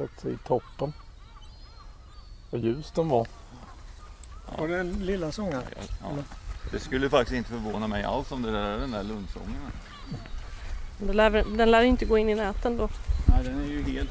[0.00, 0.92] sätter sig i toppen.
[2.50, 3.26] Vad ljus den var.
[4.46, 5.64] Och den lilla sångaren.
[6.00, 6.08] Ja.
[6.72, 9.56] Det skulle faktiskt inte förvåna mig alls om det där är den där lundsången.
[10.98, 12.88] Den lär, den lär inte gå in i näten då.
[13.28, 14.10] Nej, den är ju helt...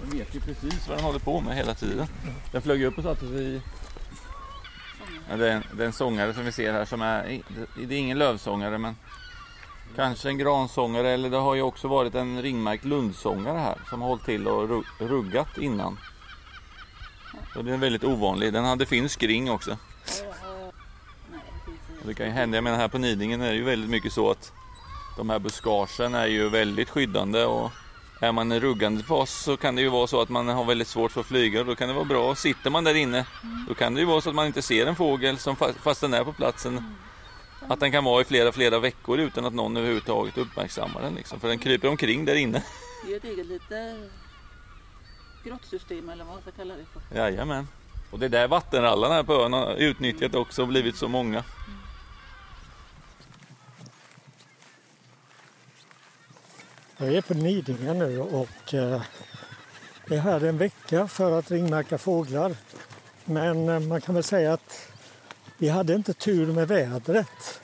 [0.00, 2.06] Den vet ju precis vad den håller på med hela tiden.
[2.52, 3.62] Den flög upp och satte sig i...
[5.30, 7.40] Ja, det, är en, det är en sångare som vi ser här som är...
[7.76, 8.96] Det är ingen lövsångare men
[9.96, 14.08] kanske en gransångare eller det har ju också varit en ringmärkt lundsångare här som har
[14.08, 15.98] hållit till och ruggat innan.
[17.52, 18.52] Så den är väldigt ovanlig.
[18.52, 19.76] Den hade finsk ring också.
[22.00, 24.12] Och det kan ju hända, jag menar här på Nidingen är det ju väldigt mycket
[24.12, 24.52] så att
[25.16, 27.72] de här buskagen är ju väldigt skyddande och
[28.20, 30.88] är man en ruggande fas så kan det ju vara så att man har väldigt
[30.88, 32.34] svårt för att flyga och då kan det vara bra.
[32.34, 33.26] Sitter man där inne
[33.68, 36.14] då kan det ju vara så att man inte ser en fågel som fast den
[36.14, 36.94] är på platsen.
[37.68, 41.40] Att den kan vara i flera, flera veckor utan att någon överhuvudtaget uppmärksammar den liksom.
[41.40, 42.62] För den kryper omkring där inne.
[43.06, 43.96] Det är ett eget litet
[45.44, 47.16] grottsystem eller vad man ska kalla det för.
[47.16, 47.68] Jajamän.
[48.10, 51.44] Och det är där vattenrallarna här på ön har utnyttjat också och blivit så många.
[56.96, 59.02] Jag är på Nidingen nu och eh,
[60.10, 62.56] är här en vecka för att ringmärka fåglar.
[63.24, 64.93] Men eh, man kan väl säga att
[65.58, 67.60] vi hade inte tur med vädret.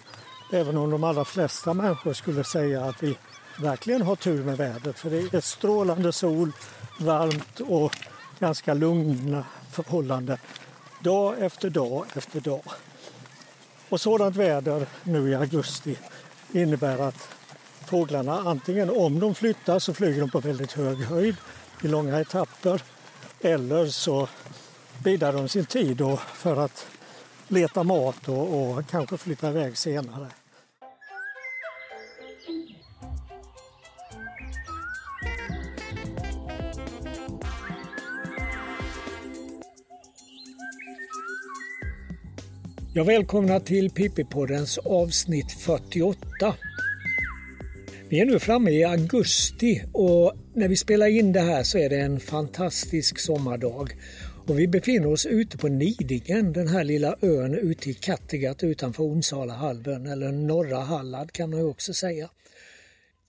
[0.53, 3.19] Även om de allra flesta människor skulle säga att vi
[3.59, 4.99] verkligen har tur med vädret.
[4.99, 6.53] För det är strålande sol,
[7.01, 7.97] varmt och
[8.39, 10.39] ganska lugna förhållanden.
[11.01, 12.63] Dag efter dag efter dag.
[13.89, 15.99] Och sådant väder nu i augusti
[16.53, 17.29] innebär att
[17.87, 21.37] fåglarna antingen om de flyttar så flyger de på väldigt hög höjd
[21.83, 22.83] i långa etapper
[23.41, 24.29] eller så
[25.05, 26.03] bidrar de sin tid
[26.35, 26.87] för att
[27.51, 30.27] leta mat och, och kanske flytta iväg senare.
[42.95, 46.55] Jag välkomnar till Pippi-poddens avsnitt 48.
[48.09, 51.89] Vi är nu framme i augusti och när vi spelar in det här så är
[51.89, 53.93] det en fantastisk sommardag.
[54.51, 59.03] Och vi befinner oss ute på Nidingen, den här lilla ön ute i Kattegatt utanför
[59.03, 62.31] Onsala halvön, eller norra Halland kan man ju också säga.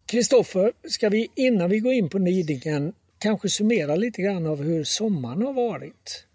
[0.05, 4.83] Kristoffer, ska vi innan vi går in på Nidingen kanske summera lite grann av hur
[4.83, 6.25] sommaren har varit?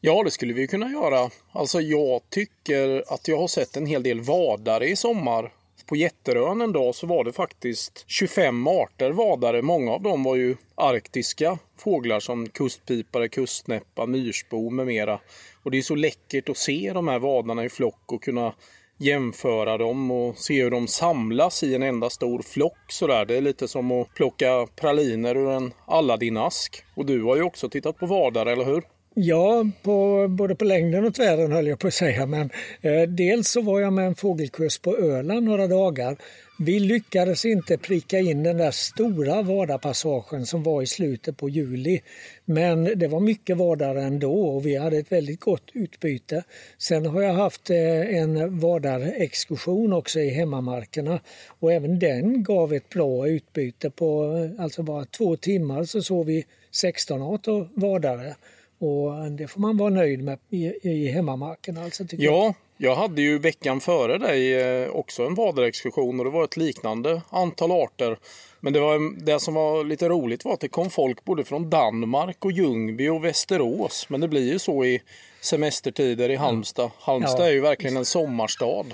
[0.00, 1.30] Ja, det skulle vi kunna göra.
[1.52, 5.52] Alltså jag tycker att jag har sett en hel del vadare i sommar
[5.88, 9.62] på Jätterön en dag så var det faktiskt 25 arter vadare.
[9.62, 15.20] Många av dem var ju arktiska fåglar som kustpipare, kustnäppa, myrsbo med mera.
[15.62, 18.54] Och det är så läckert att se de här vadarna i flock och kunna
[18.98, 23.24] jämföra dem och se hur de samlas i en enda stor flock sådär.
[23.24, 26.82] Det är lite som att plocka praliner ur en Aladdin-ask.
[26.94, 28.82] Och du har ju också tittat på vadare, eller hur?
[29.20, 32.26] Ja, på, både på längden och tvären höll jag på att säga.
[32.26, 36.16] Men eh, dels så var jag med en fågelkurs på Öland några dagar.
[36.58, 42.00] Vi lyckades inte pricka in den där stora Vardapassagen som var i slutet på juli.
[42.44, 46.44] Men det var mycket Vardare ändå och vi hade ett väldigt gott utbyte.
[46.78, 51.20] Sen har jag haft eh, en Vardarexkursion också i hemmamarkerna
[51.60, 53.90] och även den gav ett bra utbyte.
[53.90, 58.34] På alltså bara två timmar så såg vi 16 arter Vardare.
[58.78, 61.78] Och det får man vara nöjd med i, i hemmamarken.
[61.78, 62.54] Alltså, ja, jag.
[62.76, 67.22] jag hade ju veckan före dig eh, också en vaderexkursion och det var ett liknande
[67.30, 68.18] antal arter.
[68.60, 71.70] Men det, var, det som var lite roligt var att det kom folk både från
[71.70, 74.06] Danmark och Ljungby och Västerås.
[74.08, 75.02] Men det blir ju så i
[75.40, 76.90] semestertider i Halmstad.
[76.98, 77.48] Halmstad ja.
[77.48, 78.86] är ju verkligen en sommarstad.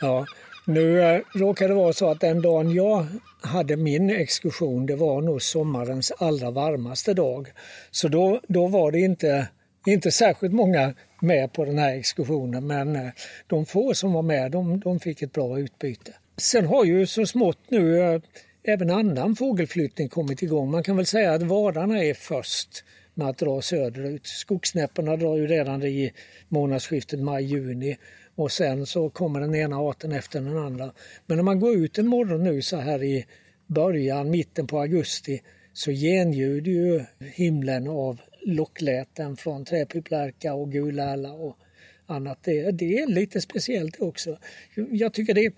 [0.00, 0.26] Ja,
[0.66, 3.06] nu råkade råkar det vara så att den dagen jag
[3.40, 7.48] hade min exkursion, det var nog sommarens allra varmaste dag.
[7.90, 9.48] Så då, då var det inte,
[9.86, 13.08] inte särskilt många med på den här exkursionen men eh,
[13.46, 16.12] de få som var med de, de fick ett bra utbyte.
[16.36, 18.20] Sen har ju så smått nu eh,
[18.64, 20.70] även annan fågelflyttning kommit igång.
[20.70, 22.84] Man kan väl säga att vadarna är först
[23.14, 24.26] med att dra söderut.
[24.26, 26.12] Skogsnäpporna drar ju redan i
[26.48, 27.96] månadsskiftet maj-juni
[28.34, 30.92] och sen så kommer den ena arten efter den andra.
[31.26, 33.26] Men när man går ut en morgon nu så här i
[33.66, 35.42] början, mitten på augusti
[35.72, 41.58] så genljuder ju himlen av lockläten från träpiplärka och gulärla och
[42.06, 42.38] annat.
[42.44, 44.38] Det, det är lite speciellt också.
[44.74, 45.54] Jag tycker det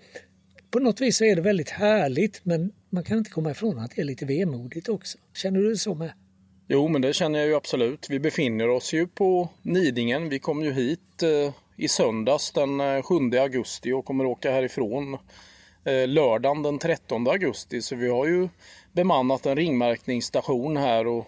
[0.71, 4.01] på något vis är det väldigt härligt men man kan inte komma ifrån att det
[4.01, 5.17] är lite vemodigt också.
[5.33, 6.11] Känner du det så med?
[6.67, 8.07] Jo, men det känner jag ju absolut.
[8.09, 10.29] Vi befinner oss ju på Nidingen.
[10.29, 15.17] Vi kom ju hit eh, i söndags den 7 eh, augusti och kommer åka härifrån
[15.83, 17.81] eh, lördagen den 13 augusti.
[17.81, 18.49] Så vi har ju
[18.91, 21.27] bemannat en ringmärkningsstation här och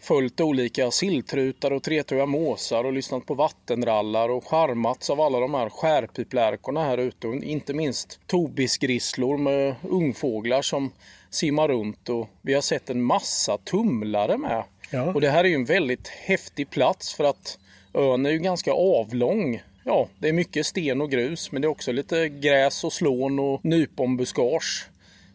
[0.00, 5.54] följt olika silltrutar och tretöiga måsar och lyssnat på vattenrallar och charmats av alla de
[5.54, 10.90] här skärpiplärkorna här ute och inte minst tobisgrisslor med ungfåglar som
[11.30, 14.64] simmar runt och vi har sett en massa tumlare med.
[14.90, 15.12] Ja.
[15.12, 17.58] Och det här är ju en väldigt häftig plats för att
[17.94, 19.62] ön är ju ganska avlång.
[19.88, 23.38] Ja, det är mycket sten och grus men det är också lite gräs och slån
[23.38, 24.88] och nyponbuskage.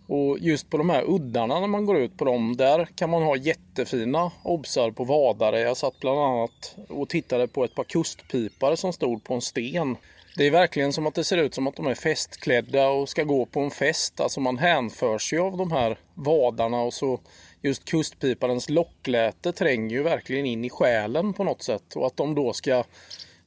[0.07, 3.23] Och just på de här uddarna när man går ut på dem, där kan man
[3.23, 5.59] ha jättefina obsar på vadare.
[5.59, 9.97] Jag satt bland annat och tittade på ett par kustpipare som stod på en sten.
[10.37, 13.23] Det är verkligen som att det ser ut som att de är festklädda och ska
[13.23, 14.19] gå på en fest.
[14.19, 17.19] Alltså man hänförs ju av de här vadarna och så
[17.61, 21.95] just kustpiparens lockläte tränger ju verkligen in i själen på något sätt.
[21.95, 22.83] Och att de då ska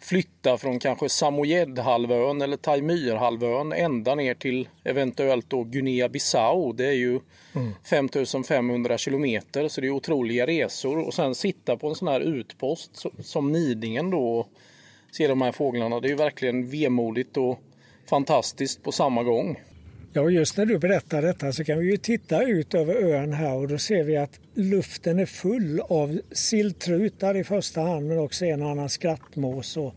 [0.04, 6.72] flytta från kanske Samoyedhalvön eller Taimyrhalvön ända ner till eventuellt då Guinea-Bissau.
[6.72, 7.20] Det är ju
[7.90, 10.98] 5500 kilometer så det är otroliga resor.
[10.98, 14.48] Och sen sitta på en sån här utpost so- som Nidingen då och
[15.12, 16.00] se de här fåglarna.
[16.00, 17.58] Det är ju verkligen vemodigt och
[18.06, 19.60] fantastiskt på samma gång.
[20.16, 23.55] Ja, just när du berättar detta så kan vi ju titta ut över ön här
[23.55, 28.44] och då ser vi att luften är full av silltrutar i första hand men också
[28.44, 29.94] en och annan skrattmås och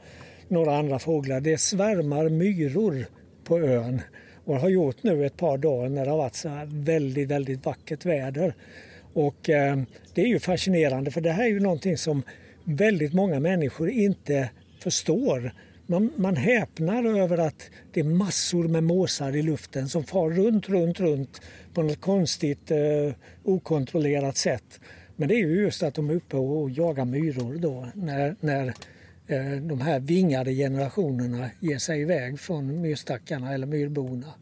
[0.48, 1.40] några andra fåglar.
[1.40, 3.06] Det svärmar myror
[3.44, 4.02] på ön
[4.46, 7.66] och har gjort nu ett par dagar när det har varit så här väldigt, väldigt
[7.66, 8.56] vackert väder.
[9.14, 9.78] Och eh,
[10.14, 12.24] det är ju fascinerande för det här är ju någonting som
[12.64, 14.50] väldigt många människor inte
[14.80, 15.54] förstår.
[15.89, 20.69] Man, man häpnar över att det är massor med måsar i luften som far runt,
[20.69, 21.42] runt, runt
[21.74, 23.13] på något konstigt eh,
[23.44, 24.80] okontrollerat sätt.
[25.16, 28.68] Men det är ju just att de är uppe och jagar myror då när, när
[29.28, 34.33] eh, de här vingade generationerna ger sig iväg från myrstackarna eller myrborna.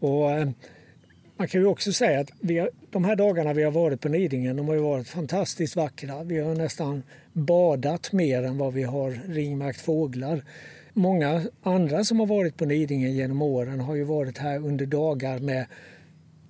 [0.00, 0.48] Och, eh,
[1.40, 4.08] man kan ju också säga att vi har, de här dagarna vi har varit på
[4.08, 6.22] Nidingen de har ju varit fantastiskt vackra.
[6.22, 7.02] Vi har nästan
[7.32, 10.44] badat mer än vad vi har ringmärkt fåglar.
[10.92, 15.38] Många andra som har varit på Nidingen genom åren har ju varit här under dagar
[15.38, 15.66] med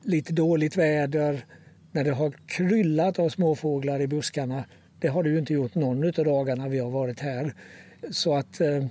[0.02, 1.44] lite dåligt väder,
[1.92, 4.64] när det har kryllat av småfåglar i buskarna.
[4.98, 7.54] Det har det ju inte gjort någon av dagarna vi har varit här.
[8.10, 8.84] Så att eh,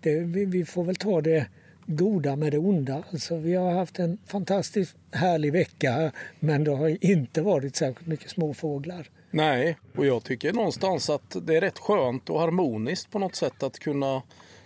[0.00, 1.46] det, vi, vi får väl ta det
[1.90, 3.02] goda med det onda.
[3.12, 8.06] Alltså, vi har haft en fantastiskt härlig vecka här, men det har inte varit särskilt
[8.06, 9.08] mycket småfåglar.
[9.30, 13.62] Nej, och jag tycker någonstans att det är rätt skönt och harmoniskt på något sätt
[13.62, 14.22] att kunna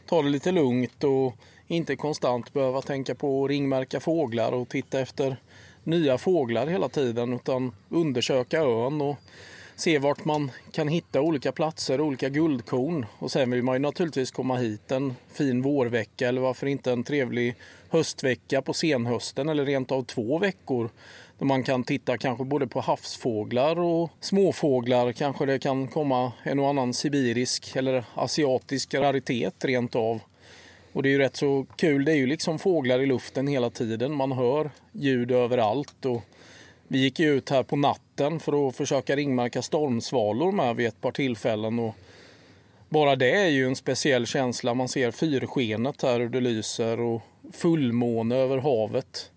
[0.07, 1.37] ta det lite lugnt och
[1.67, 5.37] inte konstant behöva tänka på att ringmärka fåglar och titta efter
[5.85, 9.17] nya fåglar hela tiden utan undersöka ön och
[9.77, 13.07] se vart man kan hitta olika platser, olika guldkorn.
[13.19, 17.05] Och sen vill man ju naturligtvis komma hit en fin vårvecka eller varför inte en
[17.05, 17.55] trevlig
[17.89, 20.91] höstvecka på senhösten eller rent av två veckor.
[21.39, 25.13] Där man kan titta kanske både på havsfåglar och småfåglar.
[25.13, 30.21] Kanske det kan komma en och annan sibirisk eller asiatisk raritet rent av.
[30.93, 32.05] Och det är ju rätt så kul.
[32.05, 34.13] Det är ju liksom fåglar i luften hela tiden.
[34.13, 36.05] Man hör ljud överallt.
[36.05, 36.23] Och
[36.89, 41.13] vi gick ut här på natten för att försöka ringmärka stormsvalor med vid ett par
[41.13, 41.79] tillfällen.
[41.79, 41.95] Och
[42.89, 44.75] bara det är ju en speciell känsla.
[44.75, 47.23] Man ser fyrskenet här hur det lyser och
[47.53, 49.31] fullmåne över havet.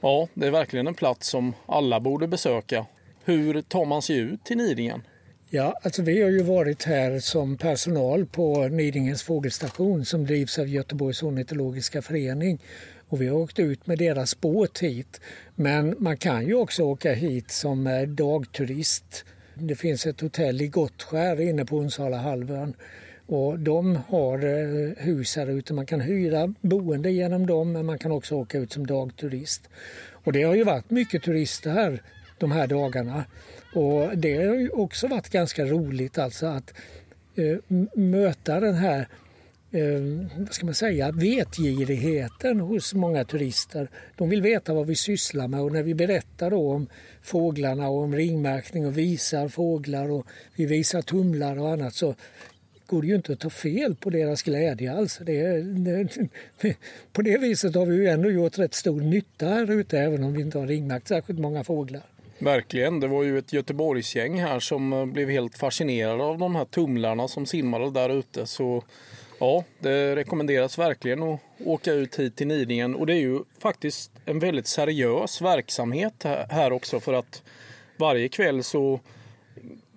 [0.00, 2.86] Ja, det är verkligen en plats som alla borde besöka.
[3.24, 5.02] Hur tar man sig ut till Nidingen?
[5.50, 10.68] Ja, alltså vi har ju varit här som personal på Nidingens fågelstation som drivs av
[10.68, 12.58] Göteborgs ornitologiska förening.
[13.12, 15.20] Och vi har åkt ut med deras båt hit.
[15.54, 19.24] Men man kan ju också åka hit som eh, dagturist.
[19.54, 22.74] Det finns ett hotell i Gottskär inne på Onsala halvön.
[23.26, 25.74] Och de har eh, hus här ute.
[25.74, 29.68] Man kan hyra boende genom dem men man kan också åka ut som dagturist.
[30.24, 32.02] Och det har ju varit mycket turister här
[32.38, 33.24] de här dagarna.
[33.74, 36.74] Och det har ju också varit ganska roligt alltså att
[37.36, 37.58] eh,
[37.94, 39.06] möta den här eh,
[39.74, 43.88] Eh, vad ska man säga, vetgirigheten hos många turister.
[44.16, 46.86] De vill veta vad vi sysslar med och när vi berättar då om
[47.22, 52.14] fåglarna och om ringmärkning och visar fåglar och vi visar tumlar och annat så
[52.86, 55.20] går det ju inte att ta fel på deras glädje alls.
[55.22, 56.08] Det, det,
[57.12, 60.32] på det viset har vi ju ändå gjort rätt stor nytta här ute även om
[60.32, 62.02] vi inte har ringmärkt särskilt många fåglar.
[62.38, 63.00] Verkligen.
[63.00, 67.28] Det var ju ett Göteborgsgäng här som eh, blev helt fascinerade av de här tumlarna
[67.28, 68.46] som simmade där ute.
[68.46, 68.84] Så
[69.42, 72.94] ja, det rekommenderas verkligen att åka ut hit till Nidingen.
[72.94, 77.42] Och det är ju faktiskt en väldigt seriös verksamhet här- också för att
[77.96, 79.00] varje kväll så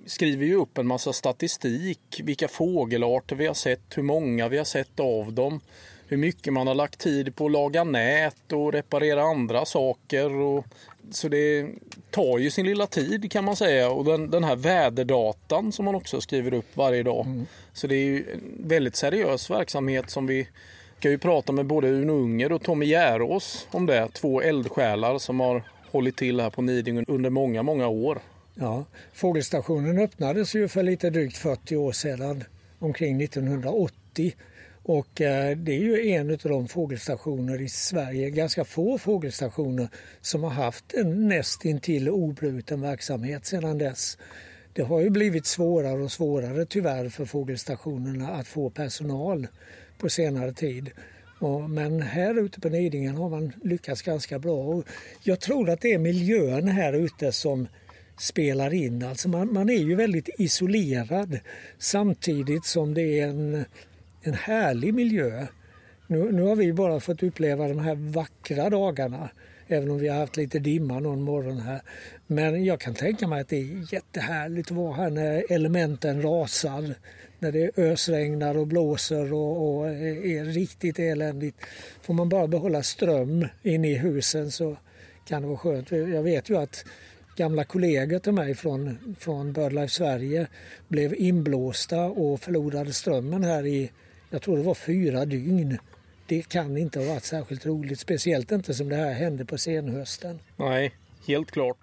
[0.05, 2.21] skriver ju upp en massa statistik.
[2.23, 5.61] Vilka fågelarter vi har sett, hur många vi har sett av dem.
[6.07, 10.31] hur mycket man har lagt tid på att laga nät och reparera andra saker.
[10.31, 10.65] Och,
[11.11, 11.67] så det
[12.11, 13.89] tar ju sin lilla tid kan man säga.
[13.89, 17.25] Och den, den här väderdatan som man också skriver upp varje dag.
[17.25, 17.45] Mm.
[17.73, 20.47] Så det är ju en väldigt seriös verksamhet som vi
[20.99, 24.07] ska ju prata med både Uno Unger och Tommy Järås om det.
[24.13, 28.19] Två eldsjälar som har hållit till här på Nidingen under många, många år.
[28.55, 32.43] Ja, fågelstationen öppnades ju för lite drygt 40 år sedan,
[32.79, 34.35] omkring 1980.
[34.87, 39.87] Och eh, det är ju en av de fågelstationer i Sverige, ganska få fågelstationer,
[40.21, 44.17] som har haft en nästintill obruten verksamhet sedan dess.
[44.73, 49.47] Det har ju blivit svårare och svårare tyvärr för fågelstationerna att få personal
[49.97, 50.91] på senare tid.
[51.69, 54.83] Men här ute på Nidingen har man lyckats ganska bra.
[55.23, 57.67] Jag tror att det är miljön här ute som
[58.17, 59.03] spelar in.
[59.03, 61.39] Alltså man, man är ju väldigt isolerad
[61.77, 63.65] samtidigt som det är en,
[64.27, 65.47] en härlig miljö.
[66.07, 69.29] Nu, nu har vi bara fått uppleva de här vackra dagarna
[69.67, 71.81] även om vi har haft lite dimma någon morgon här.
[72.27, 76.95] Men jag kan tänka mig att det är jättehärligt att vara här när elementen rasar.
[77.39, 81.57] När det ösregnar och blåser och, och är riktigt eländigt.
[82.01, 84.77] Får man bara behålla ström inne i husen så
[85.27, 85.91] kan det vara skönt.
[85.91, 86.85] Jag vet ju att
[87.35, 90.47] gamla kollegor till mig från, från BirdLife Sverige
[90.87, 93.91] blev inblåsta och förlorade strömmen här i,
[94.35, 95.77] jag tror det var fyra dygn.
[96.27, 100.39] Det kan inte ha varit särskilt roligt, speciellt inte som det här hände på senhösten.
[100.57, 100.93] Nej,
[101.27, 101.77] helt klart.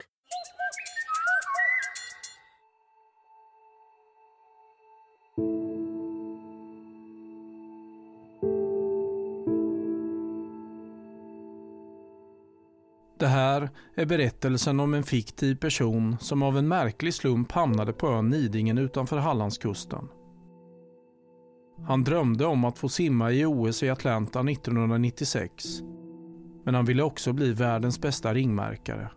[13.18, 18.08] Det här är berättelsen om en fiktiv person som av en märklig slump hamnade på
[18.08, 20.08] ön Nidingen utanför Hallandskusten.
[21.84, 25.64] Han drömde om att få simma i OS i Atlanta 1996.
[26.64, 29.10] Men han ville också bli världens bästa ringmärkare.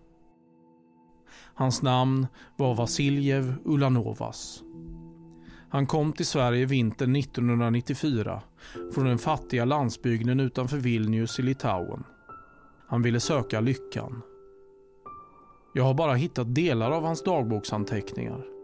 [1.54, 4.64] Hans namn var Vasiljev Ulanovas.
[5.70, 8.42] Han kom till Sverige vintern 1994
[8.94, 12.04] från den fattiga landsbygden utanför Vilnius i Litauen.
[12.88, 14.22] Han ville söka lyckan.
[15.74, 18.55] Jag har bara hittat delar av hans dagboksanteckningar.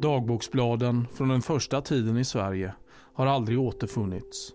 [0.00, 2.74] Dagboksbladen från den första tiden i Sverige
[3.14, 4.52] har aldrig återfunnits.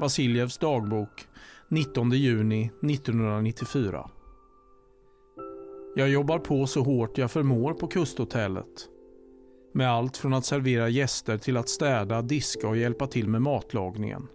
[0.00, 1.26] Vasiljevs dagbok
[1.68, 4.10] 19 juni 1994.
[5.96, 8.88] Jag jobbar på så hårt jag förmår på kusthotellet.
[9.74, 14.28] Med allt från att servera gäster till att städa, diska och hjälpa till med matlagningen.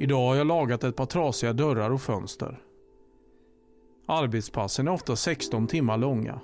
[0.00, 2.62] Idag har jag lagat ett par trasiga dörrar och fönster.
[4.06, 6.40] Arbetspassen är ofta 16 timmar långa.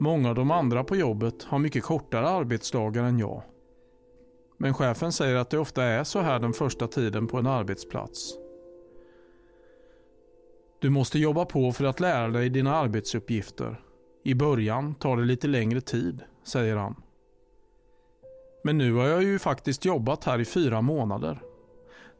[0.00, 3.42] Många av de andra på jobbet har mycket kortare arbetsdagar än jag.
[4.56, 8.34] Men chefen säger att det ofta är så här den första tiden på en arbetsplats.
[10.80, 13.80] Du måste jobba på för att lära dig dina arbetsuppgifter.
[14.24, 16.94] I början tar det lite längre tid, säger han.
[18.64, 21.42] Men nu har jag ju faktiskt jobbat här i fyra månader.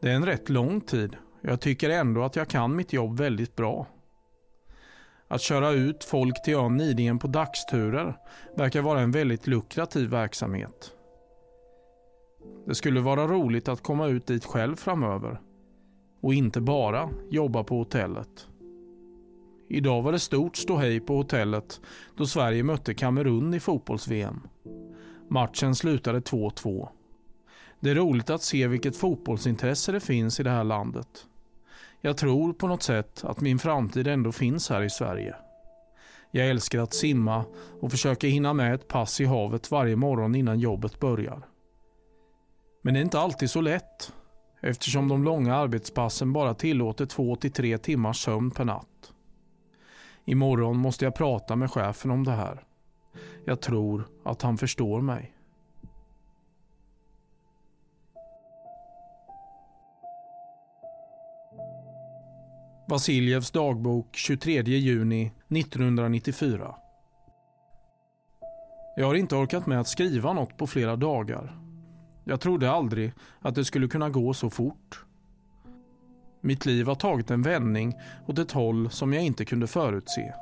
[0.01, 1.17] Det är en rätt lång tid.
[1.41, 3.87] Jag tycker ändå att jag kan mitt jobb väldigt bra.
[5.29, 8.17] Att köra ut folk till ön Nidingen på dagsturer
[8.57, 10.93] verkar vara en väldigt lukrativ verksamhet.
[12.67, 15.41] Det skulle vara roligt att komma ut dit själv framöver
[16.21, 18.49] och inte bara jobba på hotellet.
[19.69, 21.81] Idag var det stort ståhej på hotellet
[22.17, 24.41] då Sverige mötte Kamerun i fotbolls-VM.
[25.29, 26.89] Matchen slutade 2-2.
[27.81, 31.28] Det är roligt att se vilket fotbollsintresse det finns i det här landet.
[32.01, 35.37] Jag tror på något sätt att min framtid ändå finns här i Sverige.
[36.31, 37.45] Jag älskar att simma
[37.81, 41.43] och försöker hinna med ett pass i havet varje morgon innan jobbet börjar.
[42.83, 44.13] Men det är inte alltid så lätt
[44.61, 49.13] eftersom de långa arbetspassen bara tillåter 2-3 timmars sömn per natt.
[50.25, 52.65] Imorgon måste jag prata med chefen om det här.
[53.45, 55.35] Jag tror att han förstår mig.
[62.91, 66.75] Vasiljevs dagbok 23 juni 1994.
[68.97, 71.59] Jag har inte orkat med att skriva något på flera dagar.
[72.25, 75.05] Jag trodde aldrig att det skulle kunna gå så fort.
[76.41, 77.95] Mitt liv har tagit en vändning
[78.27, 80.33] åt ett håll som jag inte kunde förutse.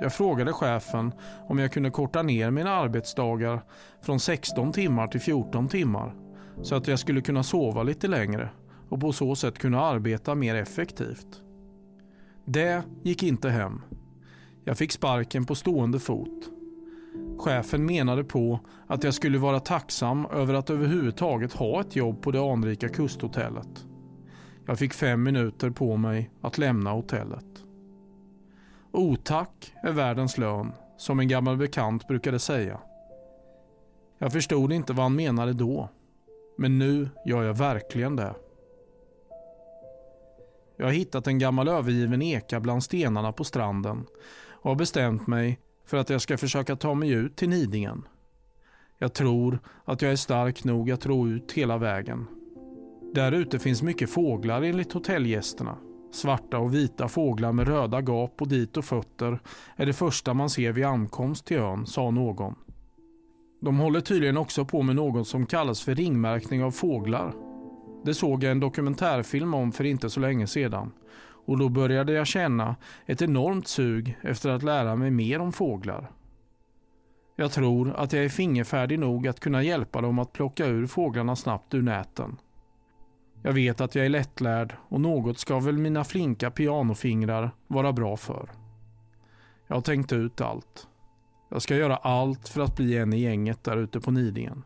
[0.00, 1.12] Jag frågade chefen
[1.48, 3.60] om jag kunde korta ner mina arbetsdagar
[4.02, 6.14] från 16 timmar till 14 timmar
[6.62, 8.48] så att jag skulle kunna sova lite längre
[8.88, 11.40] och på så sätt kunna arbeta mer effektivt.
[12.44, 13.80] Det gick inte hem.
[14.64, 16.50] Jag fick sparken på stående fot.
[17.38, 22.30] Chefen menade på att jag skulle vara tacksam över att överhuvudtaget ha ett jobb på
[22.30, 23.86] det anrika kusthotellet.
[24.66, 27.46] Jag fick fem minuter på mig att lämna hotellet.
[28.92, 32.80] Otack är världens lön, som en gammal bekant brukade säga.
[34.18, 35.88] Jag förstod inte vad han menade då,
[36.58, 38.34] men nu gör jag verkligen det.
[40.76, 44.06] Jag har hittat en gammal övergiven eka bland stenarna på stranden
[44.50, 48.02] och har bestämt mig för att jag ska försöka ta mig ut till Nidingen.
[48.98, 52.26] Jag tror att jag är stark nog att ro ut hela vägen.
[53.14, 55.76] Där ute finns mycket fåglar enligt hotellgästerna.
[56.12, 59.40] Svarta och vita fåglar med röda gap och dit och fötter
[59.76, 62.54] är det första man ser vid ankomst till ön, sa någon.
[63.60, 67.34] De håller tydligen också på med något som kallas för ringmärkning av fåglar.
[68.04, 70.92] Det såg jag en dokumentärfilm om för inte så länge sedan
[71.46, 76.10] och då började jag känna ett enormt sug efter att lära mig mer om fåglar.
[77.36, 81.36] Jag tror att jag är fingerfärdig nog att kunna hjälpa dem att plocka ur fåglarna
[81.36, 82.36] snabbt ur näten.
[83.42, 88.16] Jag vet att jag är lättlärd och något ska väl mina flinka pianofingrar vara bra
[88.16, 88.50] för.
[89.66, 90.88] Jag har tänkt ut allt.
[91.50, 94.62] Jag ska göra allt för att bli en i gänget där ute på Nidingen.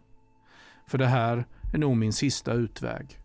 [0.87, 3.19] För det här är nog min sista utväg.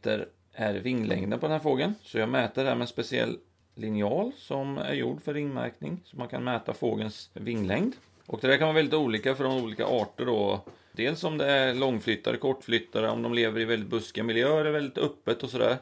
[0.53, 1.95] är vinglängden på den här fågeln.
[2.03, 3.39] Så jag mäter det här med en speciell
[3.75, 6.01] linjal som är gjord för ringmärkning.
[6.05, 7.95] Så man kan mäta fågelns vinglängd.
[8.27, 10.61] Och det där kan vara väldigt olika för de olika arter då.
[10.93, 15.43] Dels om det är långflyttare, kortflyttare, om de lever i väldigt buskiga miljöer, väldigt öppet
[15.43, 15.77] och sådär.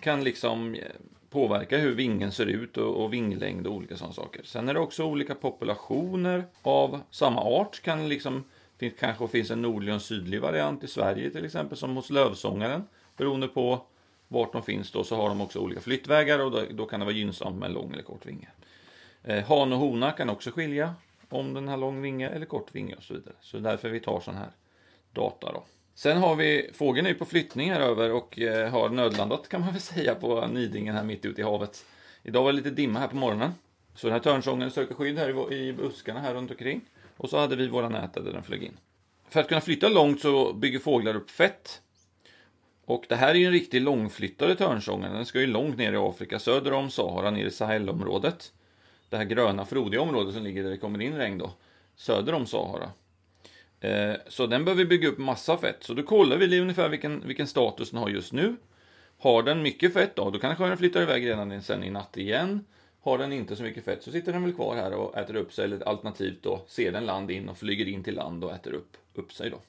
[0.00, 0.80] Kan liksom eh,
[1.30, 4.42] påverka hur vingen ser ut och, och vinglängd och olika sådana saker.
[4.44, 7.82] Sen är det också olika populationer av samma art.
[7.82, 8.44] Kan liksom,
[8.78, 12.10] finns, kanske finns en nordlig och en sydlig variant i Sverige till exempel som hos
[12.10, 12.82] lövsångaren.
[13.16, 13.86] Beroende på
[14.28, 17.06] vart de finns då så har de också olika flyttvägar och då, då kan det
[17.06, 18.48] vara gynnsamt med lång eller kort vinge.
[19.24, 20.94] Eh, han och hona kan också skilja
[21.28, 23.34] om den har lång vinge eller kort vinge och så vidare.
[23.40, 24.50] Så därför vi tar sån här
[25.12, 25.64] data då.
[25.94, 29.72] Sen har vi, fågeln är på flyttning här över och eh, har nödlandat kan man
[29.72, 31.84] väl säga på Nidingen här mitt ute i havet.
[32.22, 33.52] Idag var det lite dimma här på morgonen.
[33.94, 36.80] Så den här törnsången söker skydd här i, i buskarna här runt omkring.
[37.16, 38.76] Och så hade vi våra nät där den flög in.
[39.28, 41.82] För att kunna flytta långt så bygger fåglar upp fett.
[42.86, 45.12] Och det här är ju en riktig långflyttare törnsångare.
[45.12, 48.52] Den ska ju långt ner i Afrika, söder om Sahara, ner i Sahelområdet.
[49.08, 51.50] Det här gröna, frodiga området som ligger där det kommer in regn då.
[51.96, 52.90] Söder om Sahara.
[53.80, 55.84] Eh, så den behöver bygga upp massa fett.
[55.84, 58.56] Så då kollar vi ungefär vilken, vilken status den har just nu.
[59.18, 62.64] Har den mycket fett då, då kanske den flyttar iväg redan sen i natt igen.
[63.00, 65.52] Har den inte så mycket fett så sitter den väl kvar här och äter upp
[65.52, 65.64] sig.
[65.64, 68.96] Eller alternativt då ser den land in och flyger in till land och äter upp,
[69.14, 69.60] upp sig då.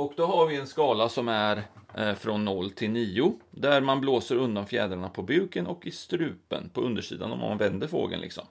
[0.00, 1.62] Och då har vi en skala som är
[1.94, 3.32] eh, från 0 till 9.
[3.50, 7.88] Där man blåser undan fjädrarna på buken och i strupen på undersidan om man vänder
[7.88, 8.44] fågeln liksom.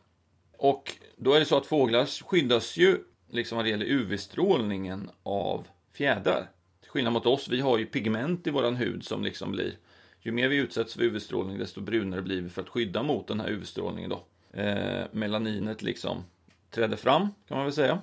[0.58, 2.98] Och då är det så att fåglar skyddas ju
[3.30, 6.50] liksom vad det gäller UV-strålningen av fjädrar.
[6.82, 9.78] Till skillnad mot oss, vi har ju pigment i våran hud som liksom blir
[10.22, 13.40] ju mer vi utsätts för UV-strålning desto brunare blir vi för att skydda mot den
[13.40, 14.24] här UV-strålningen då.
[14.60, 16.24] Eh, melaninet liksom
[16.70, 18.02] träder fram kan man väl säga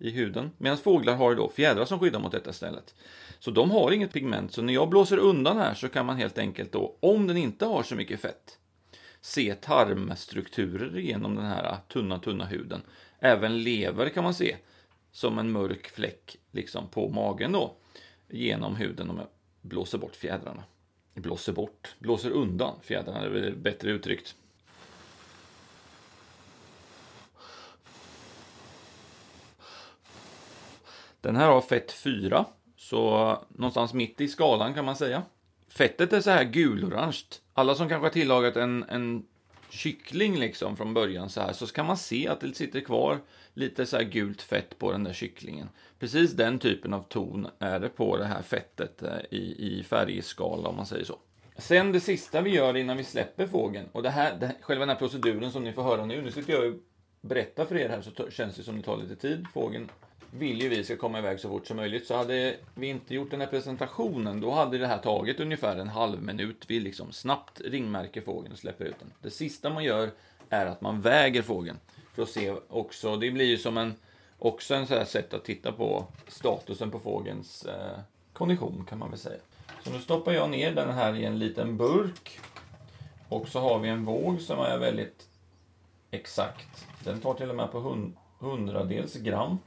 [0.00, 0.50] i huden.
[0.58, 2.94] Medan fåglar har då fjädrar som skyddar mot detta istället.
[3.38, 6.38] Så de har inget pigment, så när jag blåser undan här så kan man helt
[6.38, 8.58] enkelt då, om den inte har så mycket fett,
[9.20, 12.82] se tarmstrukturer genom den här tunna, tunna huden.
[13.18, 14.56] Även lever kan man se
[15.12, 17.74] som en mörk fläck liksom på magen då
[18.28, 19.26] genom huden om jag
[19.60, 20.64] blåser bort fjädrarna.
[21.14, 24.34] Blåser bort, blåser undan fjädrarna, det är bättre uttryckt.
[31.20, 32.44] Den här har fett 4,
[32.76, 35.22] så någonstans mitt i skalan kan man säga.
[35.68, 37.22] Fettet är så här gulorange.
[37.52, 39.26] Alla som kanske har tillagat en, en
[39.70, 43.18] kyckling liksom från början så här så kan man se att det sitter kvar
[43.54, 45.68] lite så här gult fett på den där kycklingen.
[45.98, 50.68] Precis den typen av ton är det på det här fettet eh, i, i färgskala
[50.68, 51.18] om man säger så.
[51.56, 54.88] Sen det sista vi gör innan vi släpper fågeln och det här, det, själva den
[54.88, 56.22] här proceduren som ni får höra nu.
[56.22, 56.80] Nu sitter jag och
[57.20, 59.46] berättar för er här så känns det som det tar lite tid.
[59.54, 59.90] Fågeln
[60.30, 62.06] vill ju vi ska komma iväg så fort som möjligt.
[62.06, 65.88] Så hade vi inte gjort den här presentationen, då hade det här tagit ungefär en
[65.88, 66.64] halv minut.
[66.66, 69.12] Vi liksom snabbt ringmärker fågeln och släpper ut den.
[69.22, 70.10] Det sista man gör
[70.48, 71.78] är att man väger fågeln.
[72.14, 73.94] För att se också, det blir ju som en,
[74.38, 77.98] också en så här sätt att titta på statusen på fågelns eh,
[78.32, 79.40] kondition kan man väl säga.
[79.84, 82.40] Så nu stoppar jag ner den här i en liten burk.
[83.28, 85.28] Och så har vi en våg som är väldigt
[86.10, 86.86] exakt.
[87.04, 88.06] Den tar till och med på
[88.38, 89.58] hundradels gram.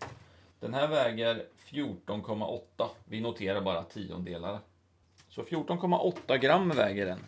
[0.64, 2.90] Den här väger 14,8.
[3.06, 4.60] Vi noterar bara tiondelar.
[5.30, 7.20] Så 14,8 gram väger den.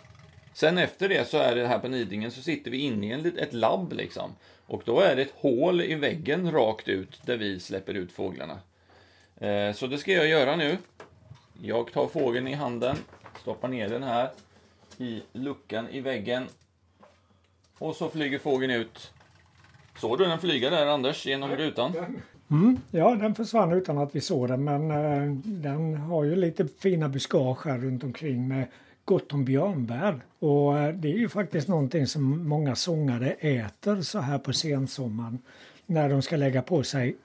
[0.54, 3.54] Sen efter det så är det här på Nidingen så sitter vi inne i ett
[3.54, 4.36] labb liksom.
[4.65, 8.60] Och då är det ett hål i väggen rakt ut där vi släpper ut fåglarna.
[9.38, 10.78] Eh, så det ska jag göra nu.
[11.62, 12.98] Jag tar fågeln i handen,
[13.41, 14.32] stoppar ner den här
[14.98, 16.48] i luckan i väggen.
[17.78, 19.12] Och så flyger fågeln ut.
[19.98, 21.93] Såg du den flyga där Anders, genom rutan?
[22.52, 26.68] Mm, ja, den försvann utan att vi såg den men eh, den har ju lite
[26.80, 28.68] fina buskage här runt omkring med
[29.06, 30.22] gott om björnbär.
[30.40, 35.40] Och eh, det är ju faktiskt någonting som många sångare äter så här på sensommaren
[35.86, 37.16] när de ska lägga på sig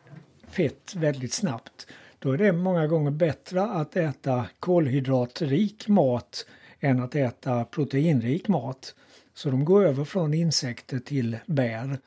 [0.49, 1.87] fett väldigt snabbt.
[2.19, 6.47] Då är det många gånger bättre att äta kolhydratrik mat
[6.81, 8.95] än att äta proteinrik mat.
[9.35, 11.99] Så de går över från insekter till bär.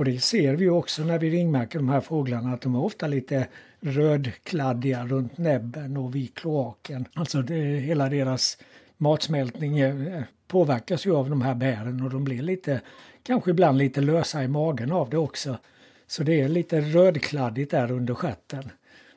[0.00, 3.06] Och det ser vi också när vi ringmärker de här fåglarna att de är ofta
[3.06, 3.46] lite
[3.80, 7.08] rödkladdiga runt näbben och vid kloaken.
[7.14, 8.58] Alltså det, hela deras
[8.96, 12.80] matsmältning eh, påverkas ju av de här bären och de blir lite,
[13.22, 15.58] kanske ibland lite lösa i magen av det också.
[16.06, 18.70] Så det är lite rödkladdigt där under stjärten.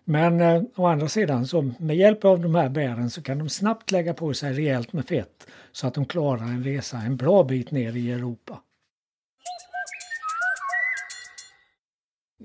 [0.03, 3.49] Men eh, å andra sidan så med hjälp av de här bären så kan de
[3.49, 7.43] snabbt lägga på sig rejält med fett så att de klarar en resa en bra
[7.43, 8.59] bit ner i Europa.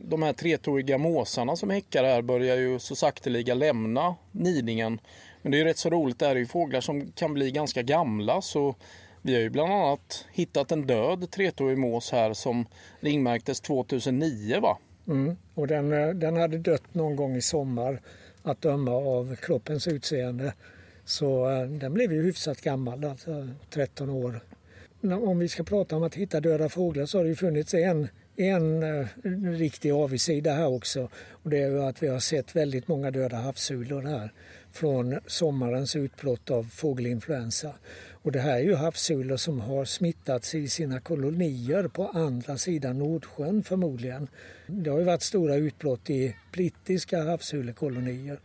[0.05, 5.01] De här tretåiga måsarna som häckar här börjar ju så sakteliga lämna nidingen.
[5.43, 7.51] Men det är ju rätt så roligt, det här är ju fåglar som kan bli
[7.51, 8.75] ganska gamla så
[9.23, 12.67] vi har ju bland annat hittat en död tretåig mås här som
[13.01, 14.79] ringmärktes 2009 va?
[15.09, 18.01] Mm, och den, eh, den hade dött någon gång i sommar
[18.43, 20.55] att döma av kroppens utseende.
[21.05, 24.41] Så eh, den blev ju hyfsat gammal, alltså 13 år.
[25.03, 28.09] Om vi ska prata om att hitta döda fåglar så har det ju funnits en
[28.38, 29.07] en eh,
[29.59, 31.09] riktig avigsida här också.
[31.31, 34.33] Och det är att vi har sett väldigt många döda havsulor här
[34.72, 37.72] från sommarens utbrott av fågelinfluensa.
[38.22, 42.98] Och det här är ju havsulor som har smittats i sina kolonier på andra sidan
[42.98, 44.29] Nordsjön förmodligen.
[44.66, 48.40] Det har ju varit stora utbrott i brittiska havsulekolonier.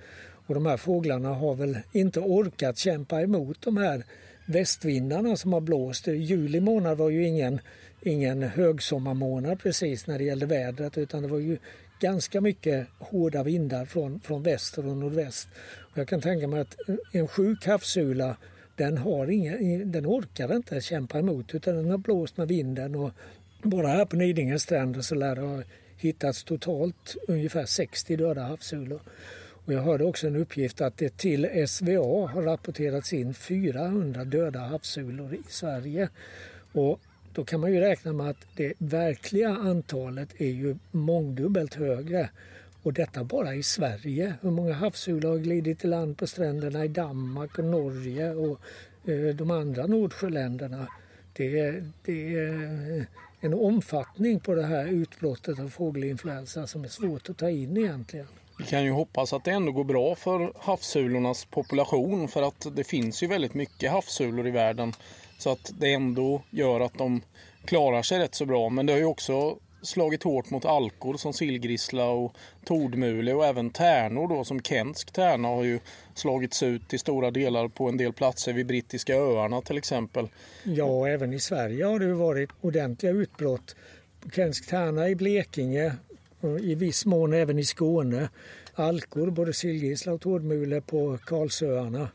[0.46, 4.04] Och de här fåglarna har väl inte orkat kämpa emot de här
[4.46, 6.08] västvindarna som har blåst.
[6.08, 7.60] Juli månad var ju ingen
[8.06, 11.58] ingen högsommarmånad precis när det gällde vädret utan det var ju
[12.00, 15.50] ganska mycket hårda vindar från, från väster och nordväst.
[15.92, 16.76] Och jag kan tänka mig att
[17.12, 18.38] en sjuk havsula
[18.76, 23.12] den, har inga, den orkar inte kämpa emot utan den har blåst med vinden och
[23.62, 25.64] bara här på Nidingens stränder så lär det ha
[25.98, 29.02] hittats totalt ungefär 60 döda havsulor.
[29.66, 34.60] Och jag hörde också en uppgift att det till SVA har rapporterats in 400 döda
[34.60, 36.10] havsulor i Sverige.
[36.72, 37.00] Och
[37.34, 42.30] då kan man ju räkna med att det verkliga antalet är ju mångdubbelt högre.
[42.84, 44.34] Och detta bara i Sverige.
[44.42, 48.60] Hur många havsulor har glidit i land på stränderna i Danmark och Norge och
[49.10, 50.88] eh, de andra Nordsjöländerna.
[51.34, 53.04] Det är, det är eh,
[53.40, 58.28] en omfattning på det här utbrottet av fågelinfluensa som är svårt att ta in egentligen.
[58.58, 62.84] Vi kan ju hoppas att det ändå går bra för havssulornas population för att det
[62.84, 64.94] finns ju väldigt mycket havssulor i världen.
[65.38, 67.22] Så att det ändå gör att de
[67.66, 68.70] klarar sig rätt så bra.
[68.70, 73.70] Men det har ju också slagit hårt mot alkor som sillgrissla och tordmule och även
[73.70, 75.80] tärnor då som Kentsk tärna har ju
[76.14, 80.28] slagits ut i stora delar på en del platser vid brittiska öarna till exempel.
[80.64, 83.76] Ja, även i Sverige har det varit ordentliga utbrott.
[84.36, 85.96] Kentsk tärna i Blekinge
[86.40, 88.30] och i viss mån även i Skåne.
[88.74, 92.10] Alkor, både sillgrissla och tordmule på Karlsöarna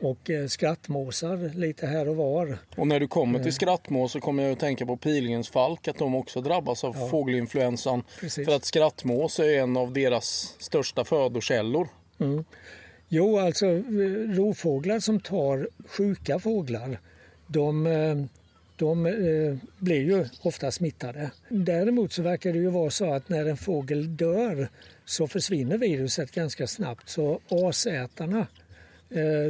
[0.00, 2.58] och eh, skrattmåsar lite här och var.
[2.76, 5.98] Och när du kommer till skrattmås så kommer jag att tänka på pilgrims falk, att
[5.98, 7.08] de också drabbas av Ja.
[7.08, 8.02] fågelinfluensan.
[8.20, 8.46] Precis.
[8.48, 11.88] För att skrattmås är en av deras största födokällor.
[13.08, 13.80] Jo, alltså eh,
[14.36, 16.98] rovfåglar som tar sjuka fåglar,
[17.46, 18.16] de, eh,
[18.76, 21.30] de eh, blir ju ofta smittade.
[21.48, 24.68] Däremot så verkar det ju vara så att när en fågel dör
[25.04, 27.08] så försvinner viruset ganska snabbt.
[27.08, 28.46] Så asätarna, eh,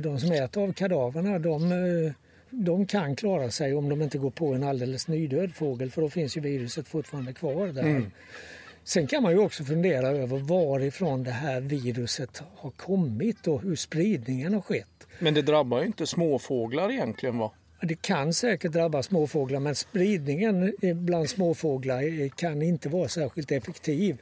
[0.03, 2.13] de som äter av kadaverna, de, eh,
[2.51, 6.11] de kan klara sig om de inte går på en alldeles nydöd fågel för då
[6.11, 8.11] finns ju viruset fortfarande kvar där.
[8.85, 13.77] Sen kan man ju också fundera över varifrån det här viruset har kommit och hur
[13.77, 15.07] spridningen har skett.
[15.19, 17.53] Men det drabbar ju inte småfåglar egentligen va?
[17.81, 24.19] Det kan säkert drabba småfåglar men spridningen bland småfåglar kan inte vara särskilt effektiv.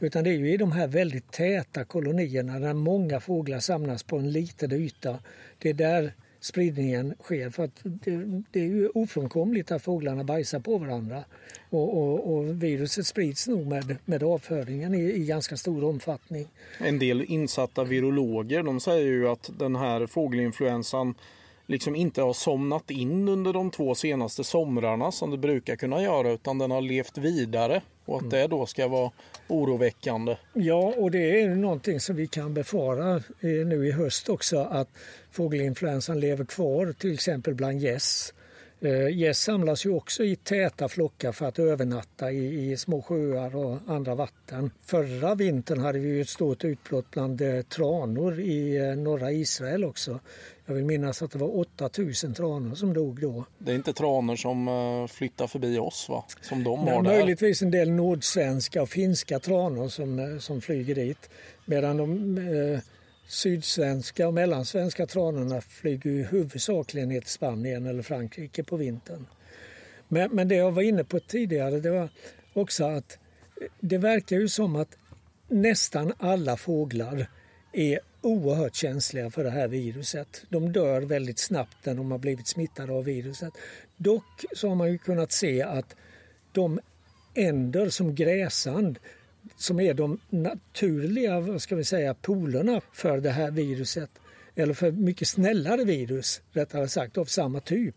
[0.00, 4.16] Utan det är ju i de här väldigt täta kolonierna där många fåglar samlas på
[4.16, 5.18] en liten yta.
[5.58, 7.50] Det är där spridningen sker.
[7.50, 11.24] För att det, det är ju ofrånkomligt att fåglarna bajsar på varandra.
[11.70, 16.48] Och, och, och viruset sprids nog med, med avföringen i, i ganska stor omfattning.
[16.78, 21.14] En del insatta virologer de säger ju att den här fågelinfluensan
[21.68, 26.30] liksom inte har somnat in under de två senaste somrarna som det brukar kunna göra
[26.30, 29.10] utan den har levt vidare och att det då ska vara
[29.48, 30.36] oroväckande.
[30.52, 34.88] Ja, och det är någonting som vi kan befara eh, nu i höst också att
[35.30, 38.34] fågelinfluensan lever kvar till exempel bland gäss.
[38.80, 43.56] Eh, Gäss samlas ju också i täta flockar för att övernatta i, i små sjöar
[43.56, 44.70] och andra vatten.
[44.84, 49.84] Förra vintern hade vi ju ett stort utbrott bland eh, tranor i eh, norra Israel
[49.84, 50.20] också.
[50.66, 53.44] Jag vill minnas att det var 8000 tranor som dog då.
[53.58, 56.24] Det är inte tranor som flyttar förbi oss va?
[56.40, 57.10] Som de Nej, har där.
[57.10, 61.30] möjligtvis en del nordsvenska och finska tranor som, som flyger dit.
[61.64, 62.80] Medan de
[63.28, 69.26] sydsvenska och mellansvenska tranorna flyger ju huvudsakligen ner till Spanien eller Frankrike på vintern.
[70.08, 72.08] Men, men det jag var inne på tidigare det var
[72.52, 73.18] också att
[73.80, 74.96] det verkar ju som att
[75.48, 77.30] nästan alla fåglar
[77.72, 80.42] är oerhört känsliga för det här viruset.
[80.48, 83.52] De dör väldigt snabbt när de har blivit smittade av viruset.
[83.96, 85.96] Dock så har man ju kunnat se att
[86.52, 86.80] de
[87.34, 88.98] änder som gräsand
[89.56, 94.10] som är de naturliga vad ska vi säga, polerna för det här viruset
[94.54, 97.96] eller för mycket snällare virus, rättare sagt, av samma typ.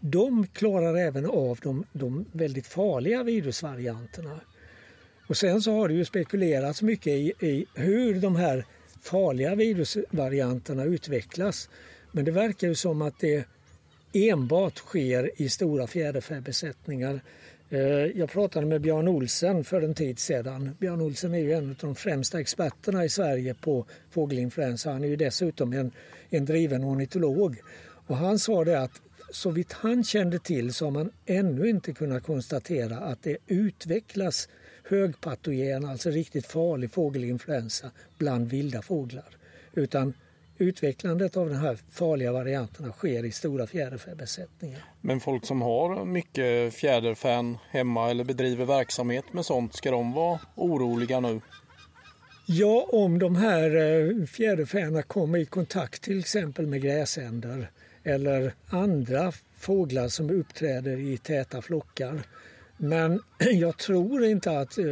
[0.00, 4.40] De klarar även av de, de väldigt farliga virusvarianterna.
[5.28, 8.64] Och sen så har det ju spekulerats mycket i, i hur de här
[9.00, 11.68] farliga virusvarianterna utvecklas.
[12.12, 13.44] Men det verkar ju som att det
[14.12, 17.20] enbart sker i stora fjäderfäbesättningar.
[17.72, 17.80] Eh,
[18.18, 20.76] jag pratade med Björn Olsen för en tid sedan.
[20.78, 24.92] Björn Olsen är ju en av de främsta experterna i Sverige på fågelinfluensa.
[24.92, 25.92] Han är ju dessutom en,
[26.30, 27.56] en driven ornitolog.
[28.06, 31.92] Och han sa det att så vitt han kände till så har man ännu inte
[31.92, 34.48] kunnat konstatera att det utvecklas
[34.84, 39.36] högpatogen, alltså riktigt farlig fågelinfluensa bland vilda fåglar.
[39.74, 40.14] Utan
[40.60, 44.80] utvecklandet av de här farliga varianterna sker i stora fjäderfäbesättningar.
[45.00, 50.40] Men folk som har mycket fjäderfän hemma eller bedriver verksamhet med sånt, ska de vara
[50.54, 51.40] oroliga nu?
[52.46, 57.70] Ja, om de här eh, fjäderfäna kommer i kontakt till exempel med gräsänder
[58.04, 62.22] eller andra fåglar som uppträder i täta flockar.
[62.76, 64.84] Men jag tror inte att eh,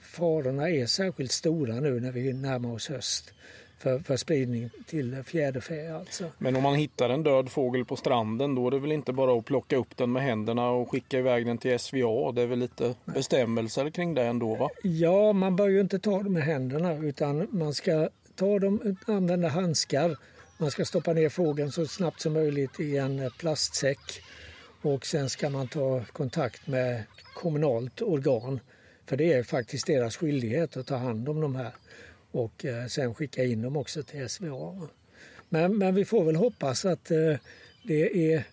[0.00, 3.32] farorna är särskilt stora nu när vi närmar oss höst
[3.82, 5.94] för, för spridning till fjäderfä.
[5.94, 6.24] Alltså.
[6.38, 9.38] Men om man hittar en död fågel på stranden då är det väl inte bara
[9.38, 12.32] att plocka upp den med händerna och skicka iväg den till SVA.
[12.32, 14.68] Det är väl lite bestämmelser kring det ändå va?
[14.82, 19.48] Ja, man bör ju inte ta dem med händerna utan man ska ta dem, använda
[19.48, 20.16] handskar.
[20.58, 24.22] Man ska stoppa ner fågeln så snabbt som möjligt i en plastsäck
[24.82, 27.02] och sen ska man ta kontakt med
[27.34, 28.60] kommunalt organ.
[29.06, 31.72] För det är faktiskt deras skyldighet att ta hand om de här
[32.32, 34.88] och eh, sen skicka in dem också till SVA.
[35.48, 37.36] Men, men vi får väl hoppas att eh,
[37.82, 38.44] det är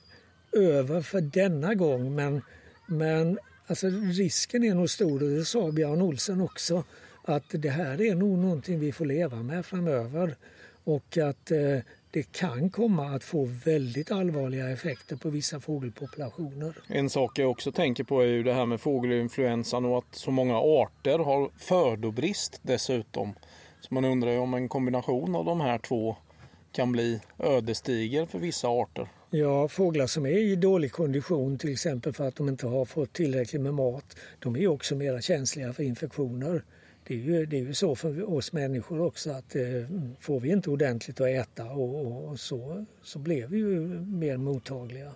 [0.52, 2.16] över för denna gång.
[2.16, 2.42] Men,
[2.88, 6.84] men alltså, risken är nog stor, och det sa Björn Olsen också,
[7.24, 10.36] att det här är nog någonting vi får leva med framöver
[10.84, 11.80] och att eh,
[12.12, 16.78] det kan komma att få väldigt allvarliga effekter på vissa fågelpopulationer.
[16.88, 20.32] En sak jag också tänker på är ju det här med fågelinfluensan och att så
[20.32, 23.34] många arter har födobrist dessutom.
[23.82, 26.16] Så man undrar ju om en kombination av de här två
[26.72, 29.08] kan bli ödesdiger för vissa arter.
[29.30, 33.14] Ja, fåglar som är i dålig kondition till exempel för att de inte har fått
[33.14, 36.64] tillräckligt med mat, de är också mer känsliga för infektioner.
[37.08, 39.62] Det är, ju, det är ju så för oss människor också att eh,
[40.20, 44.38] får vi inte ordentligt att äta och, och, och så, så blir vi ju mer
[44.38, 45.12] mottagliga.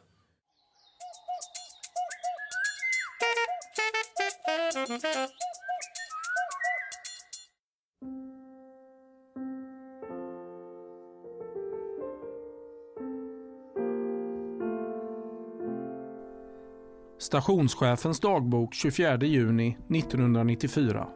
[17.33, 21.07] Stationschefens dagbok 24 juni 1994.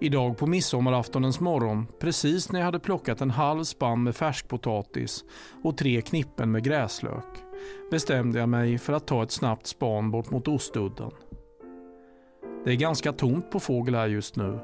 [0.00, 5.24] Idag på midsommaraftonens morgon, precis när jag hade plockat en halv spann med färskpotatis
[5.62, 7.24] och tre knippen med gräslök,
[7.90, 11.10] bestämde jag mig för att ta ett snabbt span bort mot Ostudden.
[12.64, 14.58] Det är ganska tomt på fågel här just nu,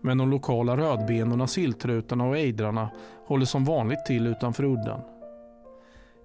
[0.00, 2.90] men de lokala rödbenorna, silltrutarna och ejdrarna
[3.26, 5.00] håller som vanligt till utanför udden.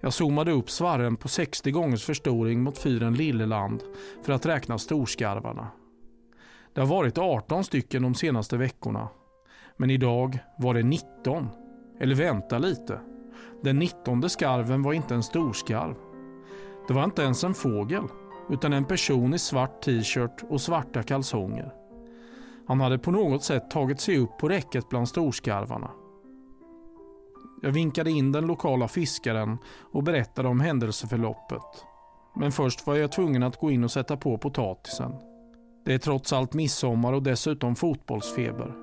[0.00, 3.82] Jag zoomade upp svarren på 60 gångers förstoring mot fyren Lilleland
[4.22, 5.68] för att räkna storskarvarna.
[6.74, 9.08] Det har varit 18 stycken de senaste veckorna.
[9.76, 11.48] Men idag var det 19.
[12.00, 13.00] Eller vänta lite.
[13.62, 15.94] Den 19 skarven var inte en storskarv.
[16.88, 18.04] Det var inte ens en fågel,
[18.50, 21.74] utan en person i svart t-shirt och svarta kalsonger.
[22.66, 25.90] Han hade på något sätt tagit sig upp på räcket bland storskarvarna.
[27.62, 29.58] Jag vinkade in den lokala fiskaren
[29.92, 31.84] och berättade om händelseförloppet.
[32.36, 35.12] Men först var jag tvungen att gå in och sätta på potatisen.
[35.84, 38.74] Det är trots allt midsommar och dessutom fotbollsfeber.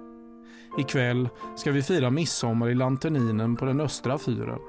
[0.79, 4.59] Ikväll ska vi fira midsommar i lanterninen på den östra fyren.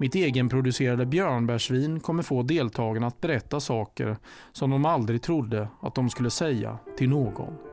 [0.00, 4.16] Mitt egenproducerade björnbärsvin kommer få deltagarna att berätta saker
[4.52, 7.67] som de aldrig trodde att de skulle säga till någon.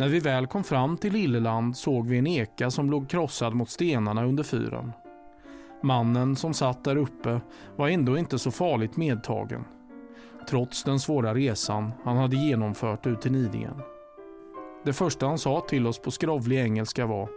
[0.00, 3.70] När vi väl kom fram till Lilleland såg vi en eka som låg krossad mot
[3.70, 4.92] stenarna under fyren.
[5.82, 7.40] Mannen som satt där uppe
[7.76, 9.64] var ändå inte så farligt medtagen.
[10.48, 13.74] Trots den svåra resan han hade genomfört ut till Nidingen.
[14.84, 17.28] Det första han sa till oss på skrovlig engelska var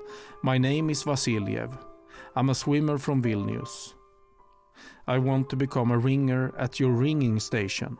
[0.43, 1.76] My name is Vasiljev.
[2.34, 3.95] I'm a swimmer from Vilnius.
[5.08, 7.97] I want to become a ringer at your ringing station.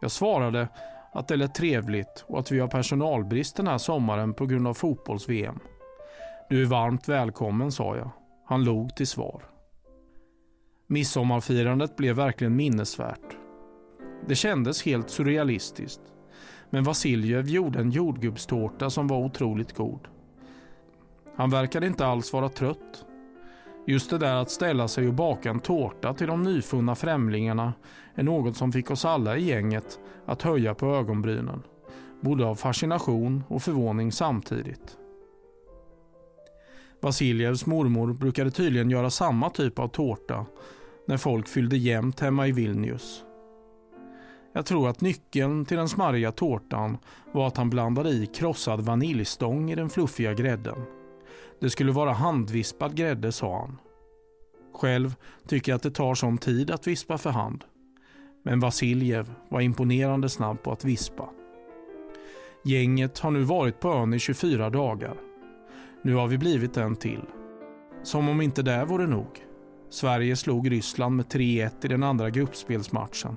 [0.00, 0.68] Jag svarade
[1.12, 4.74] att det lät trevligt och att vi har personalbrist den här sommaren på grund av
[4.74, 5.58] fotbolls-VM.
[6.48, 8.10] Du är varmt välkommen, sa jag.
[8.46, 9.42] Han log till svar.
[10.86, 13.36] Midsommarfirandet blev verkligen minnesvärt.
[14.26, 16.00] Det kändes helt surrealistiskt.
[16.70, 20.08] Men Vasiljev gjorde en jordgubbstårta som var otroligt god.
[21.36, 23.04] Han verkade inte alls vara trött.
[23.88, 27.72] Just det där att ställa sig och baka en tårta till de nyfunna främlingarna
[28.14, 31.62] är något som fick oss alla i gänget att höja på ögonbrynen.
[32.20, 34.96] Både av fascination och förvåning samtidigt.
[37.00, 40.46] Vasiljevs mormor brukade tydligen göra samma typ av tårta
[41.06, 43.24] när folk fyllde jämnt hemma i Vilnius.
[44.52, 46.98] Jag tror att nyckeln till den smarriga tårtan
[47.32, 50.97] var att han blandade i krossad vaniljstång i den fluffiga grädden.
[51.60, 53.78] Det skulle vara handvispad grädde, sa han.
[54.74, 55.14] Själv
[55.46, 57.64] tycker jag att det tar sån tid att vispa för hand.
[58.44, 61.28] Men Vasiljev var imponerande snabb på att vispa.
[62.64, 65.14] Gänget har nu varit på ön i 24 dagar.
[66.02, 67.22] Nu har vi blivit en till.
[68.02, 69.44] Som om inte det vore nog.
[69.90, 73.36] Sverige slog Ryssland med 3-1 i den andra gruppspelsmatchen.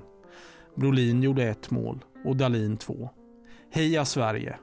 [0.74, 3.10] Brolin gjorde ett mål och Dalin två.
[3.70, 4.58] Heja Sverige!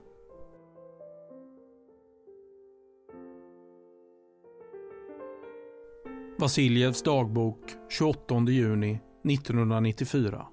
[6.39, 10.45] Vasiljevs dagbok 28 juni 1994.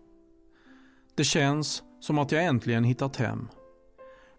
[1.16, 3.48] Det känns som att jag äntligen hittat hem.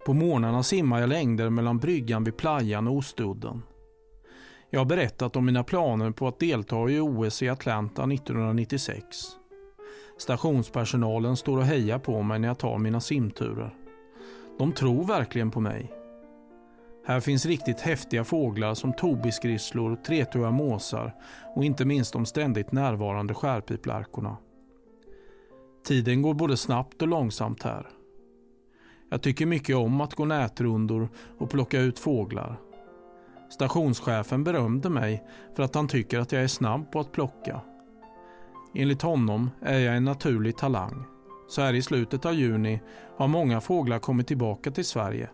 [0.06, 3.62] På morgnarna simmar jag längder mellan bryggan vid Playan och Ostudden.
[4.70, 9.06] Jag har berättat om mina planer på att delta i OS i Atlanta 1996.
[10.18, 13.76] Stationspersonalen står och hejar på mig när jag tar mina simturer.
[14.60, 15.97] De tror verkligen på mig.
[17.08, 21.16] Här finns riktigt häftiga fåglar som tobisgrisslor, tretåiga måsar
[21.56, 24.38] och inte minst de ständigt närvarande skärpiplärkorna.
[25.86, 27.88] Tiden går både snabbt och långsamt här.
[29.10, 32.60] Jag tycker mycket om att gå nätrundor och plocka ut fåglar.
[33.50, 35.24] Stationschefen berömde mig
[35.56, 37.62] för att han tycker att jag är snabb på att plocka.
[38.74, 41.04] Enligt honom är jag en naturlig talang.
[41.50, 42.82] Så här i slutet av juni
[43.18, 45.30] har många fåglar kommit tillbaka till Sverige.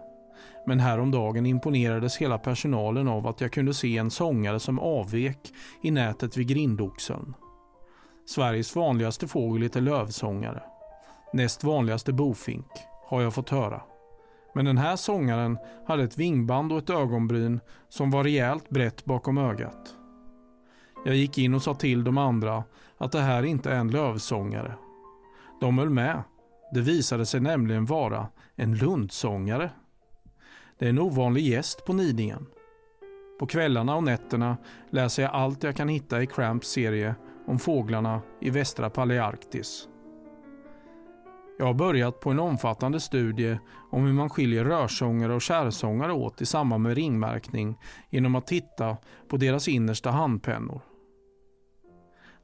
[0.66, 5.92] Men häromdagen imponerades hela personalen av att jag kunde se en sångare som avvek i
[5.92, 7.34] nätet vid Grindoxen.
[8.26, 10.64] Sveriges vanligaste fågel heter lövsångare.
[11.34, 12.68] Näst vanligaste bofink,
[13.08, 13.82] har jag fått höra.
[14.56, 15.58] Men den här sångaren
[15.88, 17.60] hade ett vingband och ett ögonbryn
[17.90, 19.96] som var rejält brett bakom ögat.
[21.06, 22.64] Jag gick in och sa till de andra
[22.98, 24.76] att det här inte är en lövsångare.
[25.62, 26.24] De höll med.
[26.74, 29.72] Det visade sig nämligen vara en lundsångare.
[30.78, 32.46] Det är en ovanlig gäst på Nidingen.
[33.40, 34.58] På kvällarna och nätterna
[34.90, 37.16] läser jag allt jag kan hitta i Cramps serie
[37.48, 39.88] om fåglarna i västra Palearktis.
[41.58, 43.60] Jag har börjat på en omfattande studie
[43.92, 48.98] om hur man skiljer rörsångare och kärrsångare åt i samband med ringmärkning genom att titta
[49.28, 50.82] på deras innersta handpennor.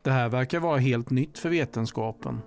[0.02, 2.42] Det här verkar vara helt nytt för vetenskapen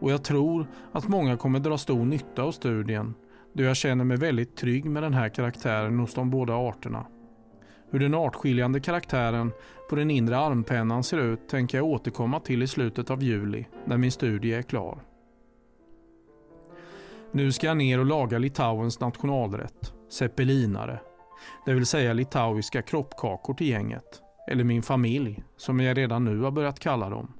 [0.00, 3.14] och jag tror att många kommer dra stor nytta av studien
[3.54, 7.06] då jag känner mig väldigt trygg med den här karaktären hos de båda arterna.
[7.90, 9.52] Hur den artskiljande karaktären
[9.90, 13.96] på den inre armpennan ser ut tänker jag återkomma till i slutet av juli när
[13.96, 14.98] min studie är klar.
[17.32, 21.00] Nu ska jag ner och laga Litauens nationalrätt, zeppelinare.
[21.66, 24.22] Det vill säga litauiska kroppkakor till gänget.
[24.48, 27.32] Eller min familj, som jag redan nu har börjat kalla dem.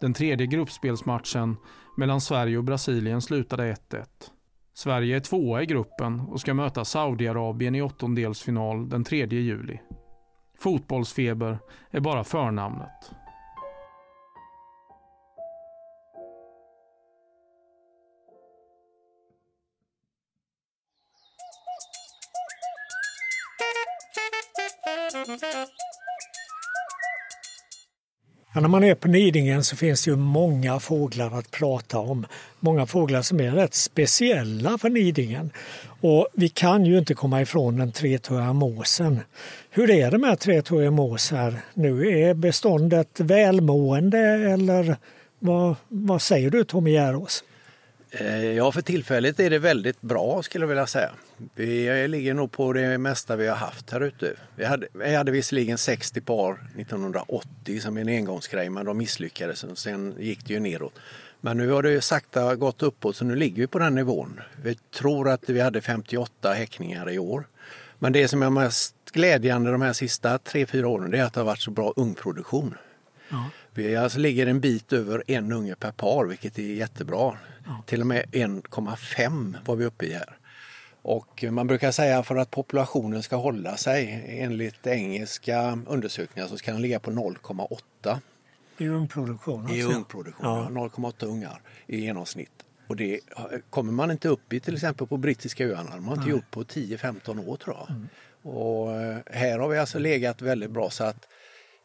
[0.00, 1.56] Den tredje gruppspelsmatchen
[1.96, 4.04] mellan Sverige och Brasilien slutade 1-1.
[4.78, 9.80] Sverige är tvåa i gruppen och ska möta Saudiarabien i åttondelsfinal den 3 juli.
[10.58, 11.58] Fotbollsfeber
[11.90, 13.10] är bara förnamnet.
[28.56, 32.26] Ja, när man är på Nidingen så finns det ju många fåglar att prata om.
[32.60, 35.50] Många fåglar som är rätt speciella för Nidingen.
[36.00, 39.20] Och vi kan ju inte komma ifrån den tretåiga måsen.
[39.70, 42.20] Hur är det med tretåiga mås här nu?
[42.22, 44.96] Är beståndet välmående eller
[45.38, 47.44] vad, vad säger du Tommy Järås?
[48.20, 51.10] Eh, ja, för tillfället är det väldigt bra skulle jag vilja säga.
[51.54, 54.34] Vi ligger nog på det mesta vi har haft här ute.
[54.56, 59.78] Vi hade, vi hade visserligen 60 par 1980 som en engångsgrej men de misslyckades och
[59.78, 60.94] sen gick det ju neråt.
[61.40, 64.40] Men nu har det sakta gått uppåt så nu ligger vi på den nivån.
[64.62, 67.48] Vi tror att vi hade 58 häckningar i år.
[67.98, 71.40] Men det som är mest glädjande de här sista 3-4 åren det är att det
[71.40, 72.74] har varit så bra ungproduktion.
[73.28, 73.50] Ja.
[73.76, 77.38] Vi alltså ligger en bit över en unge per par vilket är jättebra.
[77.66, 77.82] Ja.
[77.86, 80.36] Till och med 1,5 var vi uppe i här.
[81.02, 86.72] Och man brukar säga för att populationen ska hålla sig enligt engelska undersökningar så ska
[86.72, 88.18] den ligga på 0,8.
[88.78, 89.60] I ungproduktion?
[89.60, 89.76] Alltså.
[89.76, 90.68] I ungproduktion, ja.
[90.70, 92.50] 0,8 ungar i genomsnitt.
[92.86, 93.20] Och det
[93.70, 95.90] kommer man inte upp i till exempel på brittiska öarna.
[95.90, 97.90] De har inte gjort på 10-15 år tror jag.
[97.90, 98.08] Mm.
[98.42, 101.28] Och eh, här har vi alltså legat väldigt bra så att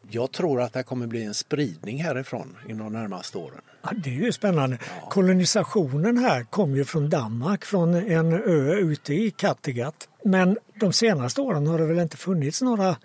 [0.10, 3.62] jag tror att det kommer bli en spridning härifrån inom de närmaste åren.
[3.82, 4.78] Ja, det är ju spännande.
[4.82, 5.10] Ja.
[5.10, 10.08] Kolonisationen här kom ju från Danmark, från en ö ute i Kattegatt.
[10.24, 12.96] Men de senaste åren har det väl inte funnits några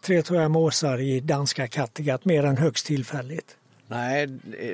[0.00, 3.56] tretåiga måsar i danska Kattegatt mer än högst tillfälligt?
[3.92, 4.28] Nej,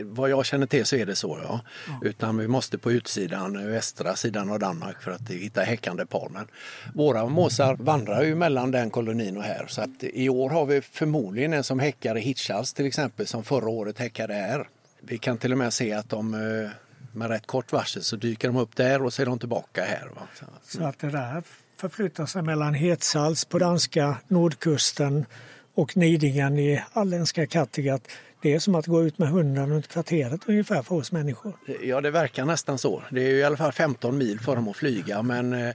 [0.05, 1.39] vad jag känner till så är det så.
[1.43, 1.61] Ja.
[1.87, 2.09] ja.
[2.09, 6.29] Utan vi måste på utsidan, västra sidan av Danmark för att hitta häckande par.
[6.33, 6.47] Men
[6.95, 9.67] våra måsar vandrar ju mellan den kolonin och här.
[9.69, 13.45] Så att i år har vi förmodligen en som häckar i Hitchhals till exempel som
[13.45, 14.69] förra året häckade här.
[15.01, 16.71] Vi kan till och med se att de eh,
[17.13, 20.09] med rätt kort varsel så dyker de upp där och så är de tillbaka här.
[20.15, 20.23] Va?
[20.63, 21.43] Så att det där
[21.77, 25.27] förflyttar sig mellan Hetshals på danska nordkusten
[25.75, 28.09] och Nidingen i halländska Kattegatt
[28.43, 31.53] det är som att gå ut med hunden runt kvarteret ungefär för oss människor.
[31.83, 33.03] Ja, det verkar nästan så.
[33.11, 35.75] Det är i alla fall 15 mil för dem att flyga men eh,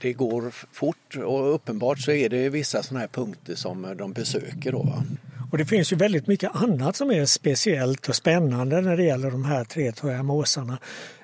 [0.00, 4.72] det går fort och uppenbart så är det vissa sådana här punkter som de besöker.
[4.72, 5.04] Då, va?
[5.54, 9.30] Och det finns ju väldigt mycket annat som är speciellt och spännande när det gäller
[9.30, 10.78] de här tretåiga måsarna.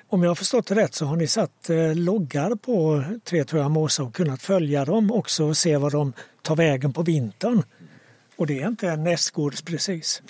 [0.09, 4.03] Om jag har förstått det rätt så har ni satt eh, loggar på tretåiga måsar
[4.03, 7.63] och kunnat följa dem också och se var de tar vägen på vintern.
[8.41, 10.21] Och det är inte en nästgårds precis.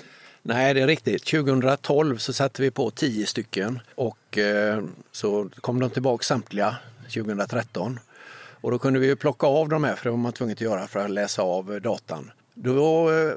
[0.41, 1.25] Nej, det är riktigt.
[1.25, 6.75] 2012 så satte vi på tio stycken och eh, så kom de tillbaka samtliga
[7.13, 7.99] 2013.
[8.61, 10.87] Och då kunde vi plocka av de här, för det var man tvungen att göra
[10.87, 12.31] för att läsa av datan.
[12.53, 13.33] Då eh,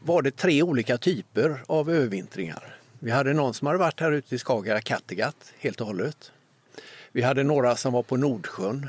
[0.00, 2.76] var det tre olika typer av övervintringar.
[2.98, 6.32] Vi hade någon som hade varit här ute i Skagerrak, Kattegatt helt och hållet.
[7.12, 8.88] Vi hade några som var på Nordsjön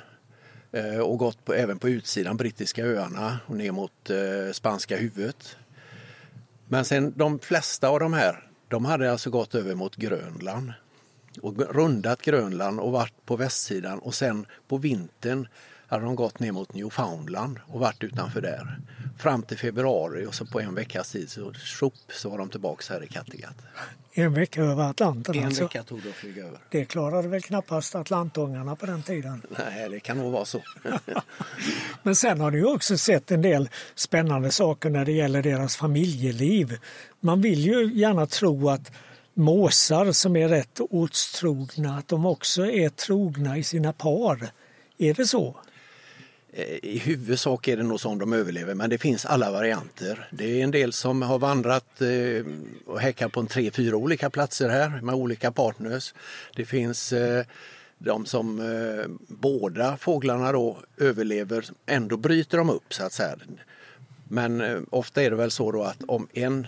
[0.74, 5.57] Eh, och gått på, även på utsidan, brittiska öarna och ner mot eh, spanska huvudet.
[6.67, 10.74] Men sen de flesta av de här, de hade alltså gått över mot Grönland
[11.41, 15.47] och rundat Grönland och varit på västsidan och sen på vintern
[15.94, 18.78] hade de gått ner mot Newfoundland och varit utanför där.
[19.18, 22.94] Fram till februari och så på en veckas tid så, shop, så var de tillbaka
[22.94, 23.56] här i Kattegatt.
[24.14, 25.64] En vecka över Atlanten En alltså.
[25.64, 26.60] vecka tog det att flyga över.
[26.70, 29.41] Det klarade väl knappast Atlantungarna på den tiden.
[29.58, 30.62] Nej, det kan nog vara så.
[32.04, 36.78] Men sen har du också sett en del spännande saker när det gäller deras familjeliv.
[37.20, 38.91] Man vill ju gärna tro att
[39.34, 44.52] måsar som är rätt ortstrogna, att de också är trogna i sina par.
[44.98, 45.56] Är det så?
[46.56, 50.30] Eh, I huvudsak är det nog som de överlever, men det finns alla varianter.
[50.32, 52.45] Det är en del som har vandrat eh,
[52.86, 56.14] och häckat på tre, fyra olika platser här med olika partners.
[56.56, 57.45] Det finns eh,
[57.97, 58.62] de som
[59.28, 63.36] båda fåglarna då överlever, ändå bryter de upp så att säga.
[64.28, 66.68] Men ofta är det väl så då att om en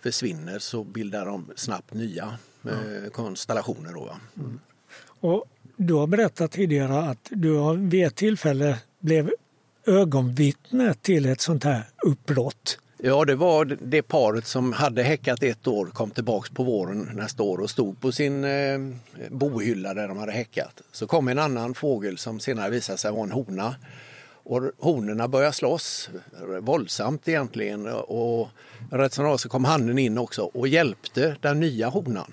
[0.00, 3.92] försvinner så bildar de snabbt nya eh, konstellationer.
[3.92, 4.16] Då, va?
[5.20, 5.44] Och
[5.76, 9.30] du har berättat tidigare att du har vid ett tillfälle blev
[9.86, 12.78] ögonvittne till ett sånt här uppbrott.
[13.02, 17.42] Ja, det var det paret som hade häckat ett år, kom tillbaks på våren nästa
[17.42, 18.78] år och stod på sin eh,
[19.30, 20.80] bohylla där de hade häckat.
[20.92, 23.74] Så kom en annan fågel som senare visade sig vara en hona.
[24.42, 26.10] Och honorna började slåss
[26.60, 28.48] våldsamt egentligen och
[28.90, 32.32] rätt som det var så kom hannen in också och hjälpte den nya honan.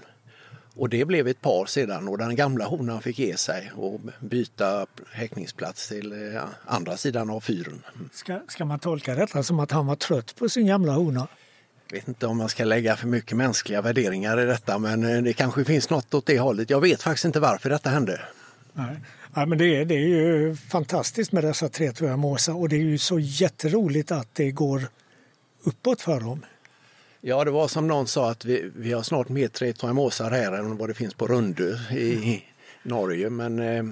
[0.78, 4.86] Och det blev ett par sedan och den gamla honan fick ge sig och byta
[5.12, 7.84] häckningsplats till eh, andra sidan av fyren.
[8.12, 11.28] Ska, ska man tolka detta som att han var trött på sin gamla hona?
[11.90, 15.24] Jag vet inte om man ska lägga för mycket mänskliga värderingar i detta men eh,
[15.24, 16.70] det kanske finns något åt det hållet.
[16.70, 18.22] Jag vet faktiskt inte varför detta hände.
[18.74, 19.00] Nej.
[19.36, 22.82] Ja, men det, är, det är ju fantastiskt med dessa tretröja måsar och det är
[22.82, 24.88] ju så jätteroligt att det går
[25.64, 26.46] uppåt för dem.
[27.30, 30.78] Ja, det var som någon sa att vi, vi har snart mer tretåimåsar här än
[30.78, 32.44] vad det finns på Rundö i,
[32.84, 33.30] Norge.
[33.30, 33.84] Men eh,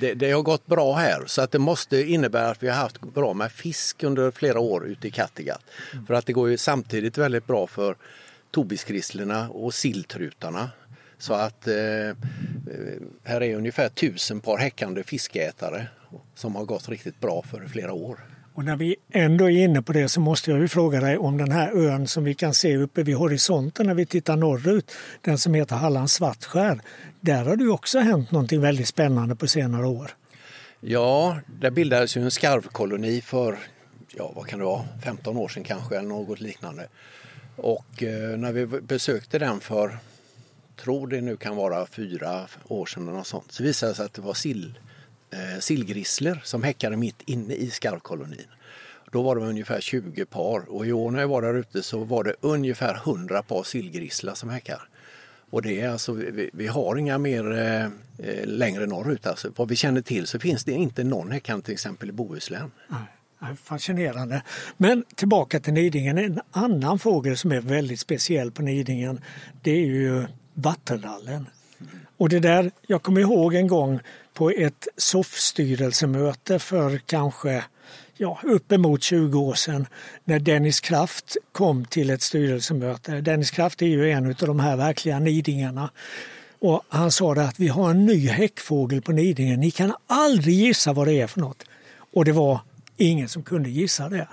[0.00, 3.00] det, det har gått bra här så att det måste innebära att vi har haft
[3.00, 5.64] bra med fisk under flera år ute i Kattegatt.
[6.06, 7.96] För att det går ju samtidigt väldigt bra för
[8.50, 10.70] tobiskrisslerna och silltrutarna.
[11.18, 12.14] Så att eh, eh
[13.24, 15.88] här är ungefär tusen par häckande fiskätare
[16.34, 18.35] som har gått riktigt bra för flera år.
[18.56, 21.36] Och när vi ändå är inne på det så måste jag ju fråga dig om
[21.36, 25.38] den här ön som vi kan se uppe vid horisonten när vi tittar norrut, den
[25.38, 26.80] som heter Hallands Svartskär.
[27.20, 30.10] Där har det ju också hänt någonting väldigt spännande på senare år.
[30.80, 33.58] Ja, där bildades ju en skarvkoloni för,
[34.14, 36.88] ja vad kan det vara, 15 år sedan kanske eller något liknande.
[37.56, 39.98] Och eh, när vi besökte den för,
[40.76, 44.06] tror det nu kan vara fyra år sedan eller något sånt, så visade det sig
[44.06, 44.78] att det var sill,
[45.36, 48.46] eh, sillgrissler som häckade mitt inne i skarvkolonin.
[49.12, 52.04] Då var det ungefär 20 par och i år när jag var där ute så
[52.04, 54.88] var det ungefär 100 par sillgrisslar som häckar.
[55.50, 59.26] Och det är alltså, vi, vi har inga mer eh, eh, längre norrut.
[59.26, 59.52] Alltså.
[59.56, 62.70] Vad vi känner till så finns det inte någon häckande till exempel i Bohuslän.
[62.88, 64.42] Nej, Fascinerande.
[64.76, 66.18] Men tillbaka till Nidingen.
[66.18, 69.20] En annan fågel som är väldigt speciell på Nidingen
[69.62, 71.46] det är ju vattenrallen.
[72.16, 74.00] Och det där, jag kommer ihåg en gång
[74.36, 77.64] på ett SOF-styrelsemöte för kanske
[78.16, 79.86] ja, uppemot 20 år sedan
[80.24, 83.20] när Dennis Kraft kom till ett styrelsemöte.
[83.20, 85.90] Dennis Kraft är ju en av de här verkliga nidingarna.
[86.58, 89.60] Och han sa det att vi har en ny häckfågel på Nidingen.
[89.60, 91.64] Ni kan aldrig gissa vad det är för något.
[92.12, 92.60] Och det var
[92.96, 94.28] ingen som kunde gissa det.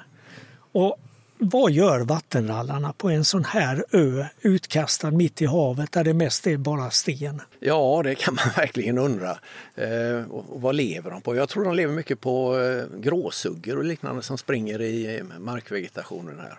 [0.71, 0.97] Och
[1.43, 6.47] vad gör vattenrallarna på en sån här ö utkastad mitt i havet där det mest
[6.47, 7.41] är bara sten?
[7.59, 9.37] Ja, det kan man verkligen undra.
[9.75, 11.35] Eh, vad lever de på?
[11.35, 16.39] Jag tror de lever mycket på eh, gråsuggor och liknande som springer i eh, markvegetationen
[16.39, 16.57] här.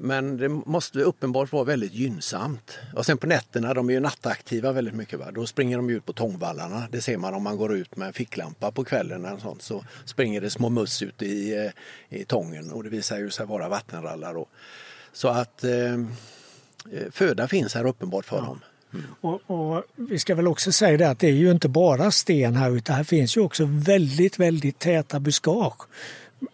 [0.00, 2.78] Men det måste uppenbart vara väldigt gynnsamt.
[2.94, 5.18] Och sen på nätterna, de är ju nattaktiva väldigt mycket.
[5.18, 5.30] Va?
[5.30, 6.88] Då springer de ut på tångvallarna.
[6.90, 9.62] Det ser man om man går ut med en ficklampa på kvällen eller sånt.
[9.62, 13.46] Så springer det små möss ut i, eh, i tången och det visar ju sig
[13.46, 14.34] vara vattenrallar.
[14.34, 14.46] Då.
[15.12, 16.04] Så att eh,
[17.10, 18.60] föda finns här uppenbart för dem.
[19.20, 22.56] Och, och vi ska väl också säga det att det är ju inte bara sten
[22.56, 25.86] här utan här finns ju också väldigt, väldigt täta buskage.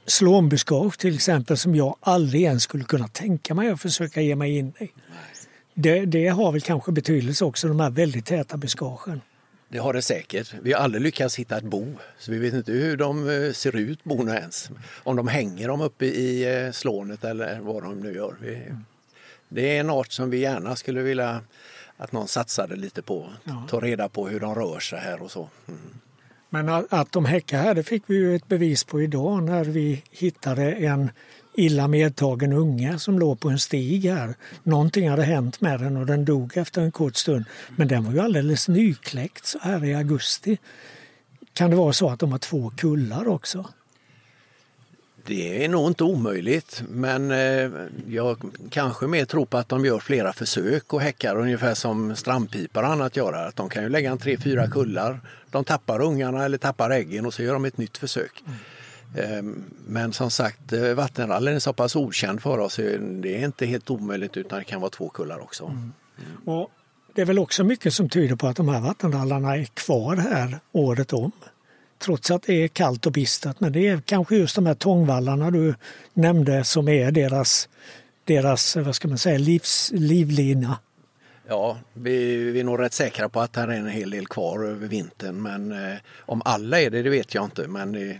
[0.06, 4.56] Slånbuskage till exempel som jag aldrig ens skulle kunna tänka mig att försöka ge mig
[4.56, 4.90] in i.
[5.74, 9.20] Det, det har väl kanske betydelse också, de här väldigt täta buskagen.
[9.68, 10.54] Det har det säkert.
[10.62, 11.86] Vi har aldrig lyckats hitta ett bo,
[12.18, 14.70] så vi vet inte hur de eh, ser ut, bona ens.
[15.02, 18.36] Om de hänger dem uppe i eh, slånet eller vad de nu gör.
[18.40, 18.62] Vi,
[19.48, 21.40] det är en art som vi gärna skulle vilja
[21.96, 23.28] att någon satsade lite på.
[23.44, 23.66] Ja.
[23.70, 25.48] Ta reda på hur de rör sig här och så.
[25.68, 25.80] Mm.
[26.54, 29.64] Men att, att de häckar här det fick vi ju ett bevis på idag när
[29.64, 31.10] vi hittade en
[31.54, 34.34] illa medtagen unge som låg på en stig här.
[34.62, 37.44] Någonting hade hänt med den och den dog efter en kort stund.
[37.76, 40.58] Men den var ju alldeles nykläckt så här i augusti.
[41.52, 43.68] Kan det vara så att de har två kullar också?
[45.26, 47.70] Det är nog inte omöjligt, men eh,
[48.08, 48.38] jag
[48.70, 52.88] kanske mer tror på att de gör flera försök och häckar ungefär som strandpipar och
[52.88, 53.32] annat gör.
[53.32, 55.20] Att de kan ju lägga en tre, fyra kullar.
[55.50, 58.44] De tappar ungarna eller tappar äggen och så gör de ett nytt försök.
[58.46, 59.64] Mm.
[59.86, 62.76] Men som sagt, eh, vattenrallen är så pass okänd för oss.
[63.22, 65.64] Det är inte helt omöjligt utan det kan vara två kullar också.
[65.64, 65.92] Mm.
[66.18, 66.58] Mm.
[66.58, 66.70] Och
[67.14, 70.58] det är väl också mycket som tyder på att de här vattenrallarna är kvar här
[70.72, 71.32] året om
[72.02, 73.60] trots att det är kallt och bistert.
[73.60, 75.74] Men det är kanske just de här tångvallarna du
[76.14, 77.68] nämnde som är deras,
[78.24, 80.78] deras vad ska man säga, livs, livlina.
[81.48, 84.64] Ja, vi, vi är nog rätt säkra på att det är en hel del kvar
[84.64, 85.42] över vintern.
[85.42, 87.68] Men eh, om alla är det, det vet jag inte.
[87.68, 88.16] Men eh,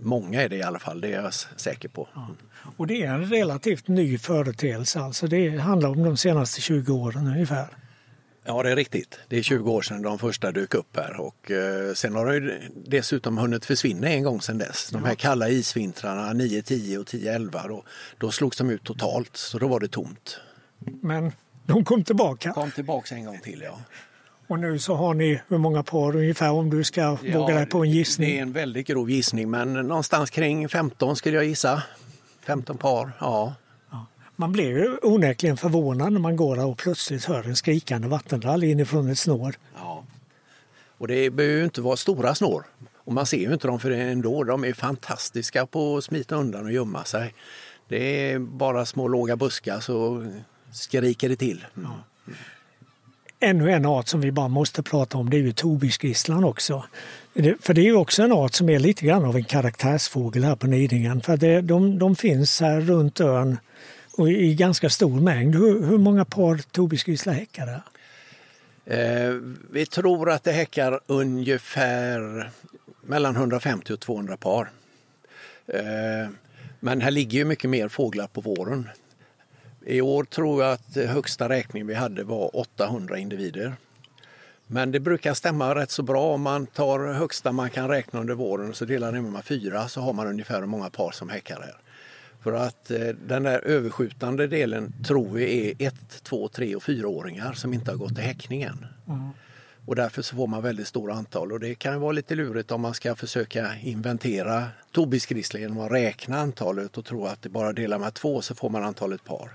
[0.00, 2.08] många är det i alla fall, det är jag säker på.
[2.14, 2.28] Ja.
[2.76, 7.26] Och det är en relativt ny företeelse, alltså det handlar om de senaste 20 åren
[7.26, 7.66] ungefär.
[8.48, 9.18] Ja, det är riktigt.
[9.28, 12.60] Det är 20 år sedan de första dök upp här och eh, sen har det
[12.86, 14.90] dessutom hunnit försvinna en gång sedan dess.
[14.92, 17.84] De här kalla isvintrarna 9-10 och 10-11 då,
[18.18, 20.40] då slogs de ut totalt så då var det tomt.
[21.02, 21.32] Men
[21.66, 22.52] de kom tillbaka?
[22.52, 23.80] Kom tillbaka en gång till ja.
[24.46, 27.66] Och nu så har ni hur många par ungefär om du ska ja, våga dig
[27.66, 28.30] på en gissning?
[28.30, 31.82] Det är en väldigt grov gissning men någonstans kring 15 skulle jag gissa.
[32.46, 33.54] 15 par, ja.
[34.40, 38.64] Man blir ju onekligen förvånad när man går där och plötsligt hör en skrikande vattenrall
[38.64, 39.54] inifrån ett snår.
[39.76, 40.04] Ja.
[40.98, 42.64] Och det behöver ju inte vara stora snår.
[42.96, 44.44] Och man ser ju inte dem för det ändå.
[44.44, 47.34] De är fantastiska på att smita undan och gömma sig.
[47.88, 50.26] Det är bara små låga buskar så
[50.72, 51.64] skriker det till.
[51.74, 51.90] Ja.
[53.40, 56.84] Ännu en art som vi bara måste prata om det är ju tobisgrisslan också.
[57.60, 60.56] För det är ju också en art som är lite grann av en karaktärsfågel här
[60.56, 61.20] på Nidingen.
[61.20, 63.58] För det, de, de finns här runt ön
[64.18, 65.54] och i ganska stor mängd.
[65.54, 67.82] Hur, hur många par tobisgrissla häckar det?
[68.96, 69.32] Eh,
[69.70, 72.50] vi tror att det häckar ungefär
[73.02, 74.70] mellan 150 och 200 par.
[75.66, 76.28] Eh,
[76.80, 78.88] men här ligger ju mycket mer fåglar på våren.
[79.86, 83.76] I år tror jag att högsta räkning vi hade var 800 individer.
[84.66, 88.34] Men det brukar stämma rätt så bra om man tar högsta man kan räkna under
[88.34, 91.28] våren och så delar det med fyra så har man ungefär hur många par som
[91.28, 91.87] häckar här.
[92.40, 97.52] För att eh, den där överskjutande delen tror vi är ett, två, tre och fyraåringar
[97.52, 98.86] som inte har gått till häckning än.
[99.08, 99.28] Mm.
[99.86, 102.80] Och därför så får man väldigt stora antal och det kan vara lite lurigt om
[102.80, 107.98] man ska försöka inventera tobisgrissla genom att räkna antalet och tro att det bara delar
[107.98, 109.50] med två så får man antalet par.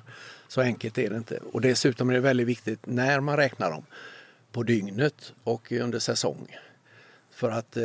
[0.47, 1.38] Så enkelt är det inte.
[1.38, 3.86] Och dessutom är det väldigt viktigt när man räknar dem.
[4.51, 6.55] På dygnet och under säsong.
[7.31, 7.84] För att eh,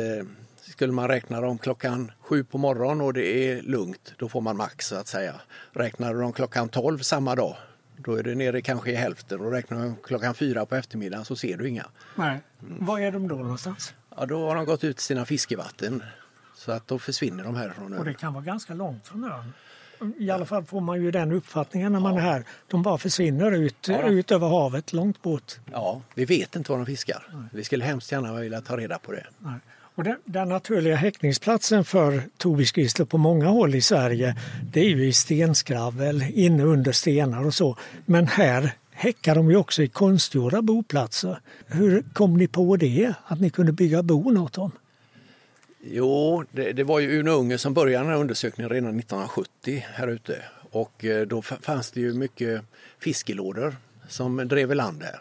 [0.79, 4.57] skulle man räkna dem klockan sju på morgonen och det är lugnt, då får man
[4.57, 5.35] max så att säga.
[5.71, 7.55] Räknar du dem klockan 12 samma dag,
[7.97, 9.39] då är det nere kanske i hälften.
[9.39, 11.85] Och räknar du klockan fyra på eftermiddagen så ser du inga.
[12.15, 12.39] Nej.
[12.61, 12.85] Mm.
[12.85, 13.93] Var är de då någonstans?
[14.17, 16.03] Ja, då har de gått ut sina fiskevatten.
[16.55, 17.99] Så att då försvinner de härifrån ön.
[17.99, 20.13] Och det kan vara ganska långt från ön.
[20.17, 22.21] I alla fall får man ju den uppfattningen när man ja.
[22.21, 22.43] är här.
[22.67, 25.59] De bara försvinner ut, ja, ut över havet, långt bort.
[25.71, 27.27] Ja, vi vet inte var de fiskar.
[27.33, 27.43] Nej.
[27.51, 29.27] Vi skulle hemskt gärna vilja ta reda på det.
[29.39, 29.59] Nej.
[29.99, 34.35] Och den, den naturliga häckningsplatsen för tobisgrisslor på många håll i Sverige
[34.73, 37.77] det är ju i stenskravel, inne under stenar och så.
[38.05, 41.39] Men här häckar de ju också i konstgjorda boplatser.
[41.67, 44.71] Hur kom ni på det, att ni kunde bygga bon åt dem?
[45.83, 50.07] Jo, det, det var ju Uno Unge som började den här undersökningen redan 1970 här
[50.07, 50.43] ute.
[50.71, 52.61] Och eh, då fanns det ju mycket
[52.99, 53.75] fiskelådor
[54.07, 55.19] som drev i land här.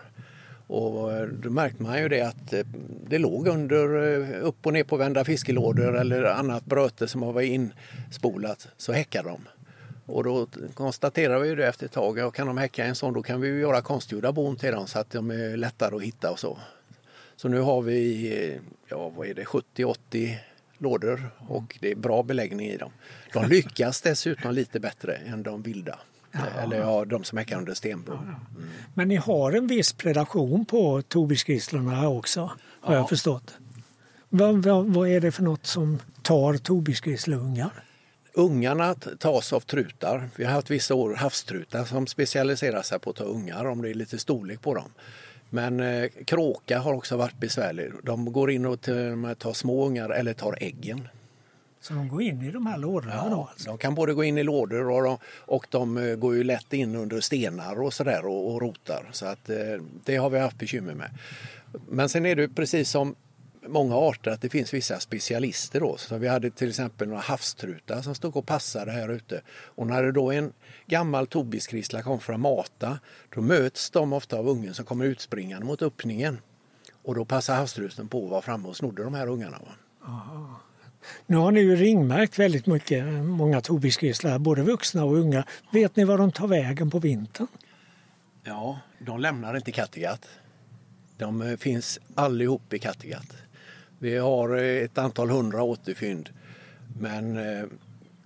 [0.69, 2.61] Och eh, då märkte man ju det att eh,
[3.09, 7.41] det låg under eh, upp och ner på vända fiskelådor eller annat bröte som var
[7.41, 9.41] inspolat så häckade de.
[10.07, 13.23] Och då konstaterade vi det efter ett tag, ja, kan de häcka en sån då
[13.23, 16.39] kan vi göra konstgjorda bon till dem så att de är lättare att hitta och
[16.39, 16.59] så.
[17.37, 18.59] Så nu har vi,
[18.89, 20.37] ja vad är det, 70-80
[20.79, 22.91] lådor och det är bra beläggning i dem.
[23.33, 25.99] De lyckas dessutom lite bättre än de vilda.
[26.33, 26.61] Ja.
[26.63, 28.15] Eller ja, de som häckar under stenbro.
[28.15, 28.69] Ja, mm.
[28.95, 32.51] Men ni har en viss predation på tobisgrisslorna också,
[32.81, 33.55] har jag förstått.
[34.29, 37.85] Vad, vad, vad, är det för något som tar tobisgrisslungar?
[38.33, 40.31] Ungarna tas av trutar.
[40.37, 43.91] Vi har haft vissa år havstrutar som specialiserar sig på att ta ungar om det
[43.91, 44.91] är lite storlek på dem.
[45.51, 47.91] Men eh, kråka har också varit besvärlig.
[48.03, 48.81] De går in och
[49.39, 51.09] tar små ungar eller tar äggen.
[51.89, 53.49] Så de går in i de här lådorna ja, då?
[53.51, 53.69] Alltså.
[53.69, 56.73] De kan både gå in i lådor och de, och de eh, går ju lätt
[56.73, 59.09] in under stenar och sådär och, och rotar.
[59.13, 59.57] Så att eh,
[60.05, 61.11] det har vi haft bekymmer med.
[61.89, 63.15] Men sen är det precis som
[63.67, 65.81] många arter att det finns vissa specialister.
[65.81, 65.97] Då.
[65.97, 69.43] Så vi hade till exempel några havstrutar som stod och passade här ute.
[69.49, 70.53] Och när det då en
[70.87, 72.99] gammal tobiskristla kom för att mata,
[73.35, 76.39] då möts de ofta av ungen som kommer utspringande mot öppningen.
[77.03, 79.59] Och då passar havstruten på att vara framme och snodde de här ungarna.
[79.59, 79.73] Va?
[81.27, 85.45] Nu har ni ju ringmärkt väldigt mycket, många tobisgrisslar, både vuxna och unga.
[85.73, 87.47] Vet ni var de tar vägen på vintern?
[88.45, 90.29] Ja, de lämnar inte Kattegatt.
[91.17, 93.37] De eh, finns allihop i Kattegatt.
[93.99, 96.31] Vi har eh, ett antal hundra återfynd.
[97.01, 97.67] Men eh,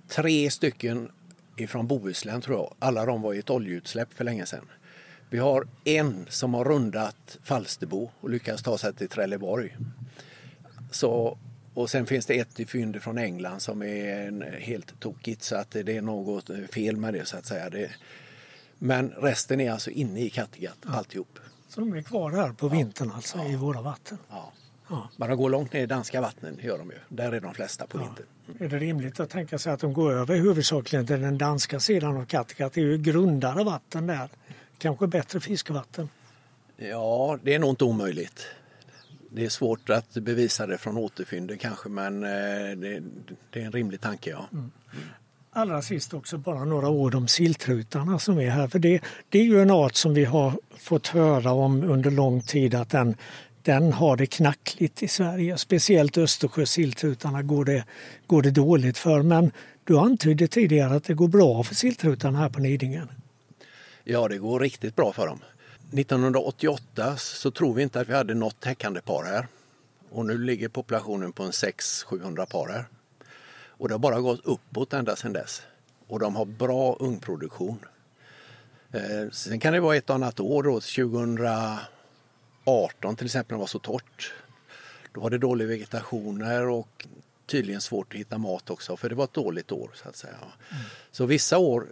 [0.08, 1.08] tre stycken
[1.56, 2.74] ifrån Bohuslän tror jag.
[2.78, 4.68] Alla de var i ett oljeutsläpp för länge sedan.
[5.30, 9.76] Vi har en som har rundat Falsterbo och lyckats ta sig till Trelleborg.
[10.90, 11.38] Så,
[11.74, 15.96] och sen finns det ett fynd från England som är helt tokigt så att det
[15.96, 17.70] är något fel med det så att säga.
[17.70, 17.90] Det,
[18.78, 20.94] men resten är alltså inne i Kattegatt ja.
[20.94, 21.38] alltihop.
[21.68, 23.48] Så de är kvar här på vintern alltså ja.
[23.48, 24.18] i våra vatten?
[24.30, 24.52] Ja.
[24.88, 25.08] ja.
[25.16, 26.98] Men de går långt ner i danska vattnen, gör de ju.
[27.08, 28.26] Där är de flesta på vintern.
[28.58, 32.16] Är det rimligt att tänka sig att de går över huvudsakligen till den danska sidan
[32.16, 32.72] av Kattegatt?
[32.72, 34.28] Det är ju grundare vatten där.
[34.78, 36.08] Kanske bättre fiskevatten?
[36.76, 38.46] Ja, det är nog inte omöjligt.
[39.34, 42.30] Det är svårt att bevisa det från återfynden kanske men eh,
[42.76, 43.02] det,
[43.50, 44.48] det är en rimlig tanke ja.
[44.52, 44.70] Mm.
[45.54, 48.68] Allra sist också bara några ord om silltrutarna som är här.
[48.68, 52.42] För det, det är ju en art som vi har fått höra om under lång
[52.42, 53.16] tid att den,
[53.62, 55.58] den har det knackligt i Sverige.
[55.58, 57.84] Speciellt Östersjösilltrutarna går det,
[58.26, 59.22] går det dåligt för.
[59.22, 59.52] Men
[59.84, 63.08] du antydde tidigare att det går bra för silltrutarna här på Nidingen.
[64.04, 65.38] Ja, det går riktigt bra för dem.
[65.92, 69.46] 1988 så tror vi inte att vi hade något häckande par här.
[70.10, 72.86] Och nu ligger populationen på en 600-700 par här.
[73.82, 75.62] Och det har bara gått uppåt ända sedan dess.
[76.06, 77.78] Och de har bra ungproduktion.
[78.92, 83.66] Eh, sen kan det vara ett annat år då, 2018 till exempel, när det var
[83.66, 84.34] så torrt.
[85.12, 86.68] Då var det dålig vegetation.
[86.68, 87.06] och
[87.52, 90.34] tydligen svårt att hitta mat också för det var ett dåligt år så att säga.
[90.34, 90.82] Mm.
[91.10, 91.86] Så vissa år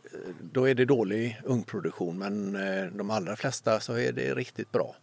[0.53, 4.97] då är det dålig ungproduktion men eh, de allra flesta så är det riktigt bra.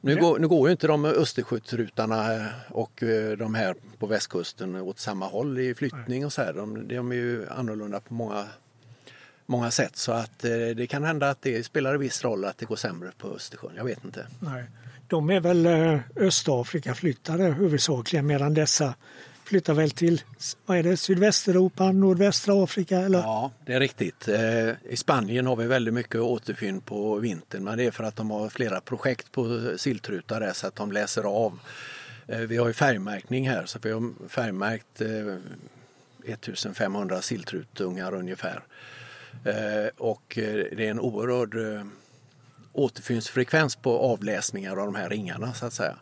[0.00, 4.76] Nu, går, nu går ju inte de Östersjötrutarna eh, och eh, de här på västkusten
[4.76, 6.52] åt samma håll i flyttning och så här.
[6.52, 8.44] De, de är ju annorlunda på många,
[9.46, 10.38] många sätt så att
[10.76, 13.72] det kan hända att det spelar en viss roll att det går sämre på Östersjön.
[13.76, 14.26] Jag vet inte.
[14.40, 14.64] Nej.
[15.08, 15.66] De är väl
[16.16, 18.94] Östafrika flyttade huvudsakligen medan dessa
[19.44, 20.22] flyttar väl till
[20.66, 22.98] vad är det, Sydvästeuropa, nordvästra Afrika?
[22.98, 23.18] Eller?
[23.18, 24.28] Ja, det är riktigt.
[24.28, 28.16] Eh, I Spanien har vi väldigt mycket återfynd på vintern men det är för att
[28.16, 31.58] de har flera projekt på silltrutar där så att de läser av.
[32.26, 35.36] Eh, vi har ju färgmärkning här så vi har färgmärkt eh,
[36.26, 38.62] 1500 silltrutungar ungefär.
[39.96, 41.84] Och det är en oerhörd
[42.72, 45.96] återfyndsfrekvens på avläsningar av de här ringarna så att säga.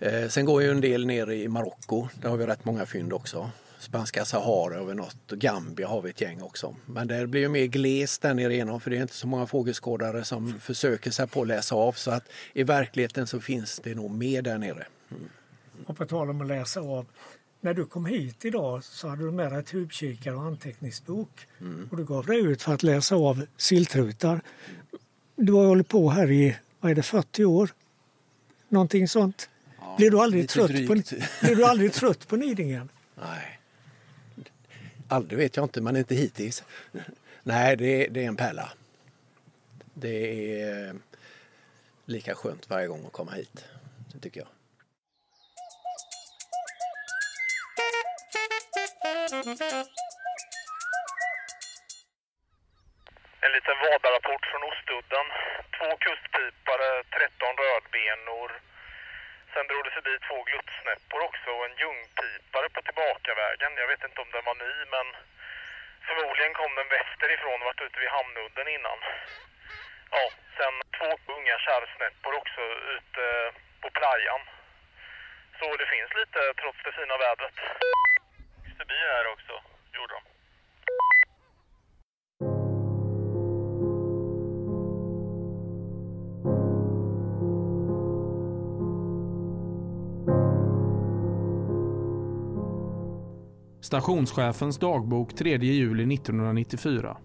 [0.00, 2.08] Eh, sen går ju en del ner i Marocko.
[2.20, 3.50] Där har vi rätt många fynd också.
[3.78, 6.76] Spanska Sahara har vi något och Gambia har vi ett gäng också.
[6.86, 9.46] Men det blir ju mer glest där nere igenom för det är inte så många
[9.46, 11.92] fågelskådare som försöker sig på att läsa av.
[11.92, 14.86] Så att i verkligheten så finns det nog mer där nere.
[15.10, 15.28] Mm.
[15.86, 17.06] Och på tal om att läsa av.
[17.60, 21.46] När du kom hit idag så hade du med dig tubkikare och anteckningsbok.
[21.60, 21.88] Mm.
[21.90, 24.40] Och du gav dig ut för att läsa av silltrutar.
[25.36, 27.70] Du har hållit på här i, vad är det, 40 år?
[28.68, 29.48] Någonting sånt?
[29.96, 30.94] Blir, du aldrig trött på,
[31.42, 32.88] blir du aldrig trött på Nidingen?
[33.14, 33.60] Nej.
[35.08, 36.64] Aldrig vet jag inte, men inte hittills.
[37.42, 38.72] Nej, det är, det är en pärla.
[39.94, 40.94] Det är
[42.04, 43.64] lika skönt varje gång att komma hit.
[44.12, 44.48] Det tycker jag.
[53.44, 55.26] En liten vadarrapport från Ostudden.
[55.76, 58.50] Två kustpipare, 13 rödbenor,
[59.54, 63.72] Sen drog det förbi två gluttsnäppor också och en ljungpipare på tillbakavägen.
[63.76, 65.06] Jag vet inte om den var ny men
[66.06, 68.98] förmodligen kom den västerifrån och varit ute vid hamnudden innan.
[70.10, 70.24] Ja,
[70.58, 72.62] sen två unga kärrsnäppor också
[72.96, 73.52] ute eh,
[73.82, 74.42] på playan.
[75.58, 77.56] Så det finns lite trots det fina vädret.
[78.78, 79.54] Förbi här också,
[93.94, 97.16] Stationschefens dagbok 3 juli 1994.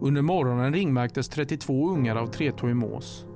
[0.00, 3.26] Under morgonen ringmärktes 32 ungar av tretåig mås.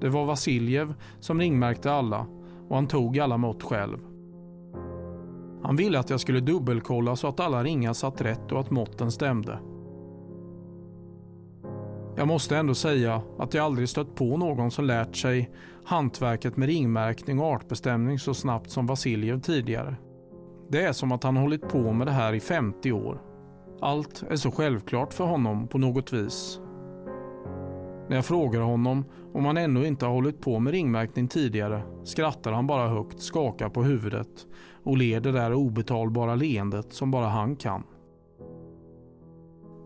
[0.00, 2.26] Det var Vasiljev som ringmärkte alla
[2.68, 3.98] och han tog alla mått själv.
[5.62, 9.10] Han ville att jag skulle dubbelkolla så att alla ringar satt rätt och att måtten
[9.10, 9.58] stämde.
[12.16, 15.50] Jag måste ändå säga att jag aldrig stött på någon som lärt sig
[15.84, 19.96] hantverket med ringmärkning och artbestämning så snabbt som Vasiljev tidigare.
[20.72, 23.22] Det är som att han hållit på med det här i 50 år.
[23.80, 26.60] Allt är så självklart för honom på något vis.
[28.08, 29.04] När jag frågar honom
[29.34, 33.68] om han ännu inte har hållit på med ringmärkning tidigare skrattar han bara högt, skakar
[33.68, 34.46] på huvudet
[34.84, 37.82] och ler det där obetalbara leendet som bara han kan.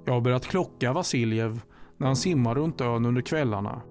[0.05, 1.61] Jag har börjat klocka Vasiljev
[1.97, 3.83] när han simmar runt ön under kvällarna.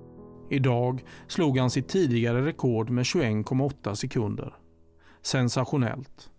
[0.49, 4.53] Idag slog han sitt tidigare rekord med 21,8 sekunder.
[5.21, 6.29] Sensationellt.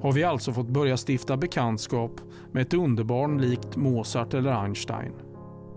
[0.00, 2.20] Har vi alltså fått börja stifta bekantskap
[2.52, 5.12] med ett underbarn likt Mozart eller Einstein.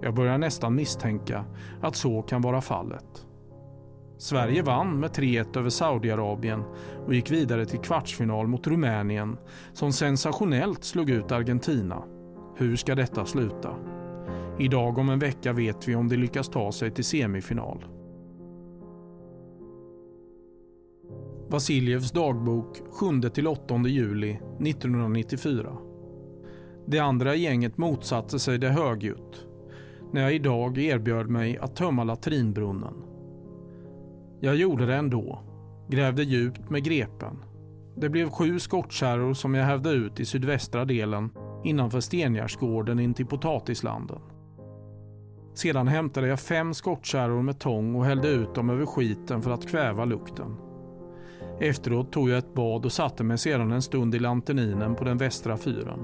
[0.01, 1.45] Jag börjar nästan misstänka
[1.81, 3.25] att så kan vara fallet.
[4.17, 6.63] Sverige vann med 3-1 över Saudiarabien
[7.05, 9.37] och gick vidare till kvartsfinal mot Rumänien
[9.73, 12.03] som sensationellt slog ut Argentina.
[12.57, 13.75] Hur ska detta sluta?
[14.59, 17.85] Idag om en vecka vet vi om de lyckas ta sig till semifinal.
[21.51, 25.77] Vasiljevs dagbok 7-8 juli 1994.
[26.87, 29.47] Det andra gänget motsatte sig det högljutt
[30.13, 32.93] när jag idag erbjöd mig att tömma latrinbrunnen.
[34.39, 35.39] Jag gjorde det ändå,
[35.89, 37.37] grävde djupt med grepen.
[37.97, 41.29] Det blev sju skottkärror som jag hävde ut i sydvästra delen
[41.63, 44.21] innanför Stengärdsgården in till potatislanden.
[45.53, 49.67] Sedan hämtade jag fem skottkärror med tång och hällde ut dem över skiten för att
[49.67, 50.70] kväva lukten.
[51.63, 55.17] Efteråt tog jag ett bad och satte mig sedan en stund i lanterninen på den
[55.17, 55.99] västra fyren.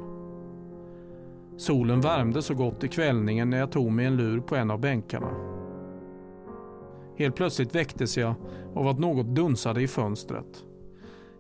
[1.58, 4.80] Solen värmde så gott i kvällningen när jag tog mig en lur på en av
[4.80, 5.30] bänkarna.
[7.18, 8.34] Helt plötsligt väcktes jag
[8.76, 10.64] av att något dunsade i fönstret.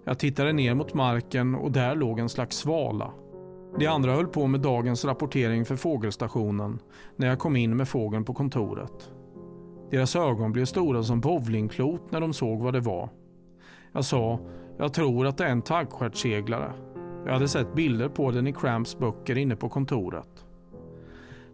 [0.05, 3.11] Jag tittade ner mot marken och där låg en slags svala.
[3.79, 6.79] De andra höll på med dagens rapportering för fågelstationen
[7.15, 9.11] när jag kom in med fågeln på kontoret.
[9.91, 13.09] Deras ögon blev stora som bowlingklot när de såg vad det var.
[13.97, 14.39] Jag sa,
[14.77, 16.73] jag tror att det är en taggstjärtsseglare.
[17.25, 20.45] Jag hade sett bilder på den i Cramps böcker inne på kontoret.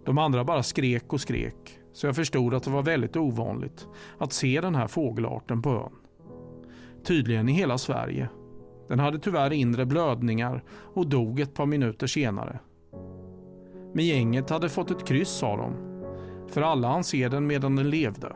[0.06, 3.88] De andra bara skrek och skrek, så jag förstod att det var väldigt ovanligt
[4.18, 5.94] att se den här fågelarten på ön.
[7.04, 8.30] Tydligen i hela Sverige.
[8.88, 10.64] Den hade tyvärr inre blödningar
[10.94, 12.60] och dog ett par minuter senare.
[13.94, 15.74] Men gänget hade fått ett kryss sa de.
[16.48, 18.36] För alla hann se den medan den levde.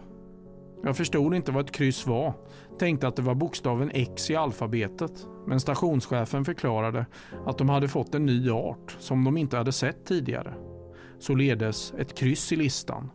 [0.84, 2.34] Jag förstod inte vad ett kryss var.
[2.80, 5.28] Tänkte att det var bokstaven X i alfabetet.
[5.47, 7.05] Men stationschefen förklarade
[7.45, 10.53] att de hade fått en ny art som de inte hade sett tidigare.
[11.19, 13.09] Således ett kryss i listan.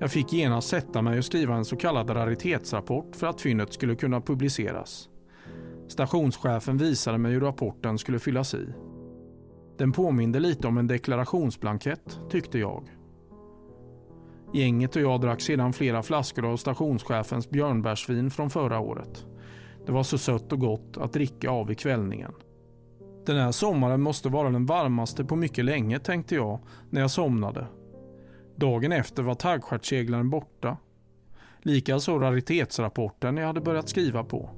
[0.00, 3.94] Jag fick genast sätta mig och skriva en så kallad raritetsrapport för att fyndet skulle
[3.94, 5.08] kunna publiceras.
[5.88, 8.68] Stationschefen visade mig hur rapporten skulle fyllas i.
[9.78, 12.88] Den påminde lite om en deklarationsblankett, tyckte jag.
[14.54, 19.26] Gänget och jag drack sedan flera flaskor av stationschefens björnbärsvin från förra året.
[19.86, 22.32] Det var så sött och gott att dricka av i kvällningen.
[23.26, 27.66] Den här sommaren måste vara den varmaste på mycket länge tänkte jag när jag somnade.
[28.56, 30.76] Dagen efter var taggstjärtseglaren borta.
[31.62, 34.50] Likaså raritetsrapporten jag hade börjat skriva på.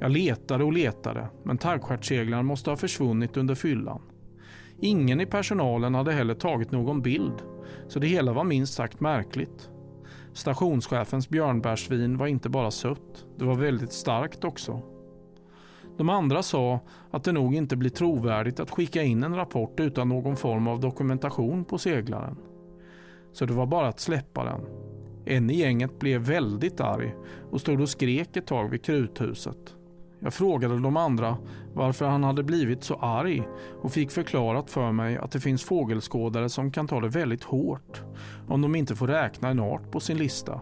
[0.00, 4.02] Jag letade och letade men taggstjärtsseglaren måste ha försvunnit under fyllan.
[4.80, 7.42] Ingen i personalen hade heller tagit någon bild
[7.88, 9.70] så det hela var minst sagt märkligt.
[10.32, 14.82] Stationschefens björnbärsvin var inte bara sött, det var väldigt starkt också.
[15.98, 16.80] De andra sa
[17.10, 20.80] att det nog inte blir trovärdigt att skicka in en rapport utan någon form av
[20.80, 22.36] dokumentation på seglaren.
[23.32, 24.60] Så det var bara att släppa den.
[25.24, 27.14] En i gänget blev väldigt arg
[27.50, 29.74] och stod och skrek ett tag vid kruthuset.
[30.20, 31.36] Jag frågade de andra
[31.74, 33.48] varför han hade blivit så arg
[33.82, 38.02] och fick förklarat för mig att det finns fågelskådare som kan ta det väldigt hårt
[38.48, 40.60] om de inte får räkna en art på sin lista.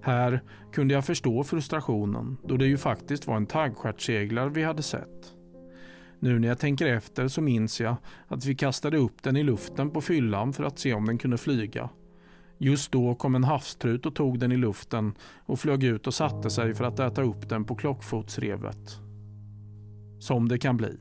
[0.00, 0.42] Här
[0.72, 5.34] kunde jag förstå frustrationen då det ju faktiskt var en taggstjärtseglare vi hade sett.
[6.18, 7.96] Nu när jag tänker efter så minns jag
[8.28, 11.38] att vi kastade upp den i luften på fyllan för att se om den kunde
[11.38, 11.88] flyga.
[12.64, 15.14] Just då kom en havstrut och tog den i luften
[15.46, 18.98] och flög ut och satte sig för att äta upp den på klockfotsrevet.
[20.20, 20.96] Som det kan bli.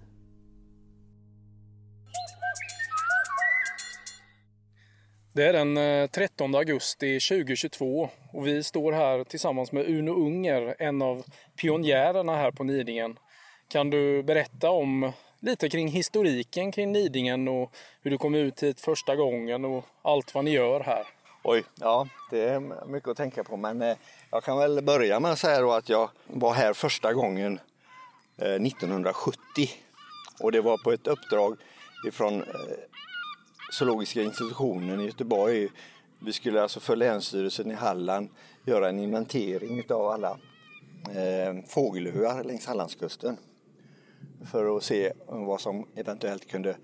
[5.34, 10.76] Det är den eh, 13 augusti 2022 och vi står här tillsammans med Uno Unger,
[10.80, 11.24] en av
[11.56, 13.20] pionjärerna här på Nidingen.
[13.72, 18.82] Kan du berätta om lite kring historiken kring Nidingen och hur du kom ut hit
[18.82, 21.21] första gången och allt vad ni gör här?
[21.44, 23.98] Oj, ja det är mycket att tänka på men eh,
[24.32, 27.60] jag kan väl börja med att säga då att jag var här första gången
[28.38, 29.40] eh, 1970
[30.40, 31.58] och det var på ett uppdrag
[32.08, 32.48] ifrån eh,
[33.72, 35.70] zoologiska institutionen i Göteborg.
[36.20, 38.30] Vi skulle alltså för Länsstyrelsen i Halland
[38.66, 40.38] göra en inventering av alla
[41.10, 43.38] eh, fågelöar längs Hallandskusten
[44.52, 46.76] för att se vad som eventuellt kunde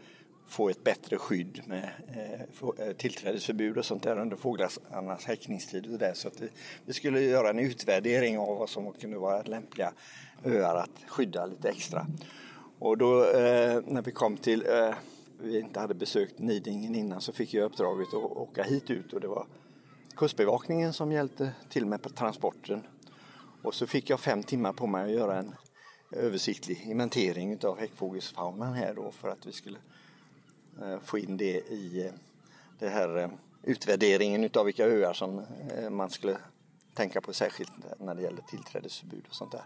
[0.48, 6.00] få ett bättre skydd med eh, eh, tillträdesförbud och sånt där under fåglarnas häckningstid och
[6.00, 6.14] där.
[6.14, 6.50] Så att vi,
[6.86, 9.94] vi skulle göra en utvärdering av vad som kunde vara lämpliga
[10.46, 12.08] öar att skydda lite extra.
[12.80, 14.96] Och då eh, när vi kom till, eh,
[15.42, 19.22] vi inte hade besökt Nidingen innan så fick jag uppdraget att åka hit ut och
[19.22, 19.46] det var
[20.16, 22.84] Kustbevakningen som hjälpte till med transporten.
[23.64, 25.56] Och så fick jag fem timmar på mig att göra en
[26.12, 29.78] översiktlig inventering av häckfågelsfaunan här då för att vi skulle
[30.82, 32.14] Eh, få in det i eh,
[32.80, 33.30] det här eh,
[33.64, 35.46] utvärderingen av vilka öar som
[35.90, 36.38] man skulle
[36.94, 39.64] tänka på särskilt när det gäller tillträdesförbud och sånt där.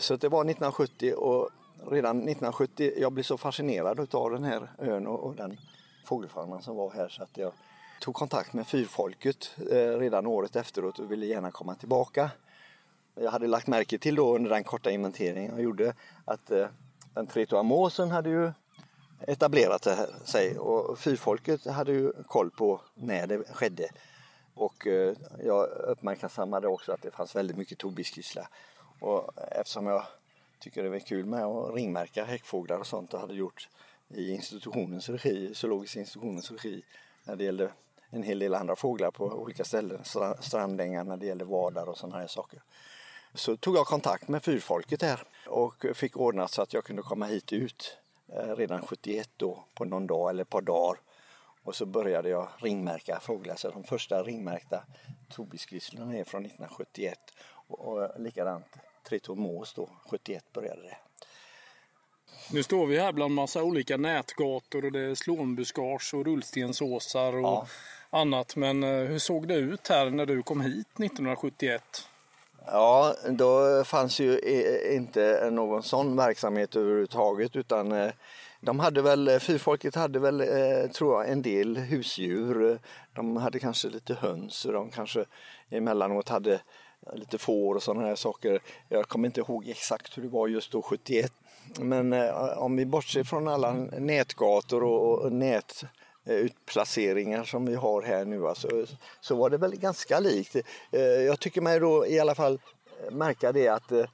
[0.00, 1.50] Så det var 1970 och
[1.90, 5.60] redan 1970, jag blev så fascinerad av den här ön och den
[6.04, 7.52] fågelfaunan som var här så att jag
[8.00, 9.50] tog kontakt med fyrfolket
[9.98, 12.30] redan året efteråt och ville gärna komma tillbaka.
[13.14, 16.46] Jag hade lagt märke till då under den korta inventeringen jag gjorde att
[17.14, 18.52] den tretåiga måsen hade ju
[19.20, 19.86] etablerat
[20.24, 23.88] sig och fyrfolket hade ju koll på när det skedde.
[24.54, 25.14] Och eh,
[25.44, 28.48] jag uppmärksammade också att det fanns väldigt mycket tobiskyssla.
[29.00, 30.02] Och eftersom jag
[30.60, 33.68] tycker det är kul med att ringmärka häckfåglar och sånt och hade gjort
[34.08, 36.82] i institutionens regi, zoologiska institutionens regi
[37.24, 37.70] när det gällde
[38.10, 40.00] en hel del andra fåglar på olika ställen,
[40.40, 42.62] strandängar när det gällde vadar och sådana här saker
[43.34, 47.26] så tog jag kontakt med fyrfolket här och fick ordnat så att jag kunde komma
[47.26, 47.96] hit ut
[48.32, 51.00] redan 71 då på någon dag eller ett par dagar.
[51.62, 53.56] Och så började jag ringmärka fåglar.
[53.56, 54.84] Så de första ringmärkta
[55.30, 57.18] tobisgrisslorna är från 1971
[57.68, 58.66] och likadant
[59.08, 60.96] tretåig mås då, 71 började det.
[62.52, 67.42] Nu står vi här bland massa olika nätgator och det är slånbuskage och rullstensåsar och
[67.42, 67.66] ja.
[68.10, 68.56] annat.
[68.56, 72.08] Men eh, hur såg det ut här när du kom hit 1971?
[72.72, 74.38] Ja, då fanns ju
[74.94, 78.10] inte någon sån verksamhet överhuvudtaget utan eh,
[78.60, 82.78] de hade väl, eh, fyrfolket hade väl, eh, tror jag, en del husdjur.
[83.14, 85.24] De hade kanske lite höns och de kanske
[85.70, 86.60] emellanåt hade
[87.12, 88.60] lite får och sådana här saker.
[88.88, 91.32] Jag kommer inte ihåg exakt hur det var just då 71.
[91.78, 92.12] Men
[92.56, 95.84] om vi bortser från alla nätgator och nät
[96.28, 98.86] utplaceringar som vi har här nu alltså,
[99.20, 100.56] så var det väl ganska likt.
[100.92, 102.60] Eh, jag tycker mig då i alla fall
[103.10, 104.04] märka det att eh,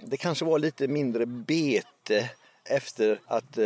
[0.00, 2.30] det kanske var lite mindre bete
[2.64, 3.58] efter att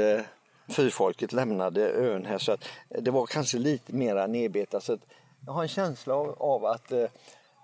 [0.68, 4.84] fyrfolket lämnade ön här så att det var kanske lite mera nedbetat.
[4.84, 4.98] Så
[5.46, 6.92] jag har en känsla av att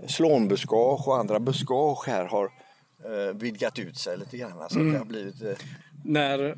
[0.07, 2.51] slånbuskage och andra buskage här har
[3.33, 4.71] vidgat ut sig lite grann.
[4.71, 4.93] Så mm.
[4.93, 5.43] det har blivit...
[6.05, 6.57] När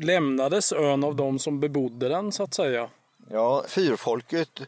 [0.00, 2.90] lämnades ön av de som bebodde den så att säga?
[3.32, 4.60] Ja, fyrfolket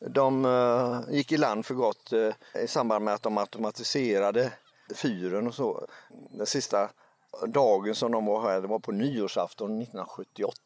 [0.00, 2.32] de uh, gick i land för gott uh,
[2.64, 4.52] i samband med att de automatiserade
[4.94, 5.86] fyren och så.
[6.30, 6.90] Den sista
[7.46, 10.60] dagen som de var här, det var på nyårsafton 1978.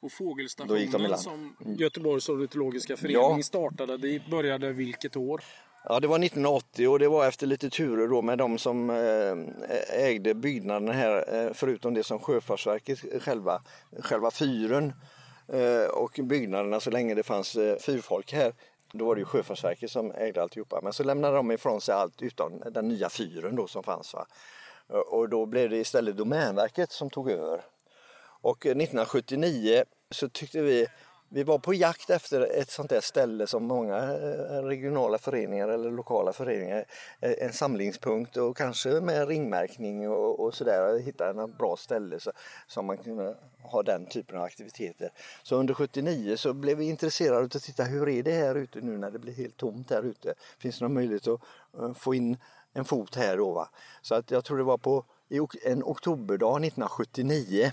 [0.00, 3.42] Och fågelstationen som Göteborgs ornitologiska förening ja.
[3.42, 5.44] startade, det började vilket år?
[5.84, 10.04] Ja, det var 1980 och det var efter lite turer då med de som eh,
[10.04, 13.62] ägde byggnaden här, förutom det som Sjöfartsverket själva,
[14.02, 15.17] själva fyren Eh,
[15.52, 18.52] Eh, och byggnaderna så länge det fanns eh, fyrfolk här.
[18.92, 20.80] Då var det ju Sjöfartsverket som ägde alltihopa.
[20.82, 24.14] Men så lämnade de ifrån sig allt utom den nya fyren då som fanns.
[24.14, 24.26] Va?
[24.90, 27.60] Eh, och då blev det istället Domänverket som tog över.
[28.40, 30.86] Och 1979 så tyckte vi
[31.30, 35.90] vi var på jakt efter ett sånt där ställe som många eh, regionala föreningar eller
[35.90, 36.84] lokala föreningar,
[37.20, 42.32] eh, en samlingspunkt och kanske med ringmärkning och, och sådär, hitta en bra ställe så,
[42.66, 45.10] så man kunde ha den typen av aktiviteter.
[45.42, 48.80] Så under 79 så blev vi intresserade av att titta hur är det här ute
[48.80, 50.34] nu när det blir helt tomt här ute.
[50.58, 51.40] Finns det någon möjlighet att
[51.78, 52.36] eh, få in
[52.72, 53.52] en fot här då?
[53.52, 53.68] Va?
[54.02, 55.04] Så att jag tror det var på
[55.64, 57.70] en oktoberdag 1979.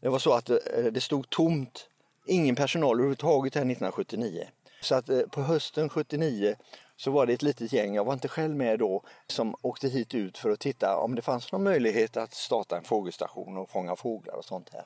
[0.00, 0.50] Det var så att
[0.92, 1.88] det stod tomt
[2.28, 4.44] ingen personal överhuvudtaget här 1979.
[4.80, 6.56] Så att eh, på hösten 79
[6.96, 10.14] så var det ett litet gäng, jag var inte själv med då, som åkte hit
[10.14, 13.96] ut för att titta om det fanns någon möjlighet att starta en fågelstation och fånga
[13.96, 14.84] fåglar och sånt här.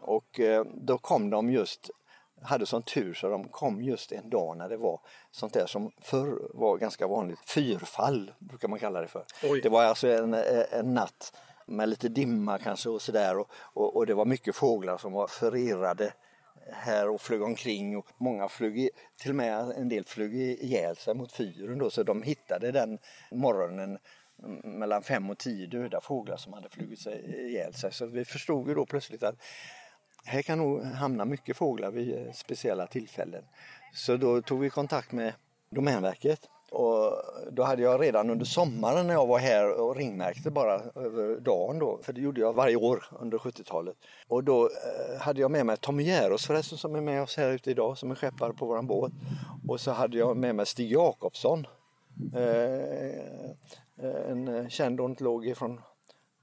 [0.00, 1.90] Och eh, då kom de just,
[2.42, 5.00] hade sån tur så de kom just en dag när det var
[5.30, 9.24] sånt där som förr var ganska vanligt, fyrfall brukar man kalla det för.
[9.42, 9.60] Oj.
[9.60, 11.32] Det var alltså en, eh, en natt
[11.66, 15.26] med lite dimma kanske och sådär och, och, och det var mycket fåglar som var
[15.26, 16.12] förirrade
[16.70, 18.88] här och flög omkring och många flög,
[19.18, 22.98] till och med en del flög ihjäl sig mot fyren då så de hittade den
[23.30, 23.98] morgonen
[24.64, 27.92] mellan fem och tio döda fåglar som hade flugit sig ihjäl sig.
[27.92, 29.34] Så vi förstod ju då plötsligt att
[30.24, 33.44] här kan nog hamna mycket fåglar vid speciella tillfällen.
[33.94, 35.34] Så då tog vi kontakt med
[35.70, 40.80] Domänverket och då hade jag redan under sommaren när jag var här och ringmärkte bara
[40.94, 43.96] över dagen då, för det gjorde jag varje år under 70-talet.
[44.28, 47.50] Och då eh, hade jag med mig Tommy Järos förresten som är med oss här
[47.50, 49.12] ute idag som är skeppare på våran båt.
[49.68, 51.66] Och så hade jag med mig Stig Jakobsson,
[52.34, 55.80] eh, eh en känd ornitolog från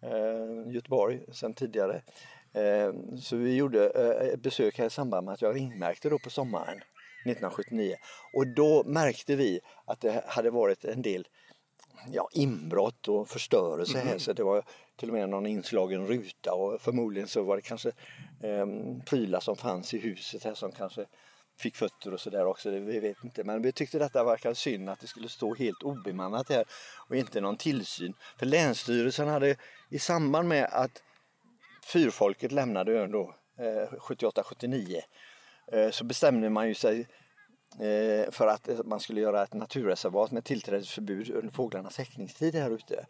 [0.02, 2.02] eh, Göteborg sedan tidigare.
[2.54, 6.20] Eh, så vi gjorde eh, ett besök här i samband med att jag ringmärkte då
[6.20, 6.82] på sommaren
[7.30, 7.96] 1979.
[8.34, 11.28] Och då märkte vi att det hade varit en del
[12.12, 14.06] ja, inbrott och förstörelse här.
[14.06, 14.20] Mm.
[14.20, 14.64] Så det var
[14.96, 17.90] till och med någon inslagen ruta och förmodligen så var det kanske
[18.44, 18.66] eh,
[19.06, 21.06] prylar som fanns i huset här som kanske
[21.60, 23.44] fick fötter och sådär också, det, vi vet inte.
[23.44, 26.66] Men vi tyckte detta verkade synd att det skulle stå helt obemannat här
[27.10, 28.14] och inte någon tillsyn.
[28.40, 29.56] För Länsstyrelsen hade
[29.90, 31.04] i samband med att
[31.94, 35.04] fyrfolket lämnade ön då, eh, 78-79, eh,
[35.92, 37.08] så bestämde man ju sig
[37.80, 43.06] eh, för att man skulle göra ett naturreservat med tillträdesförbud under fåglarnas häckningstid här ute.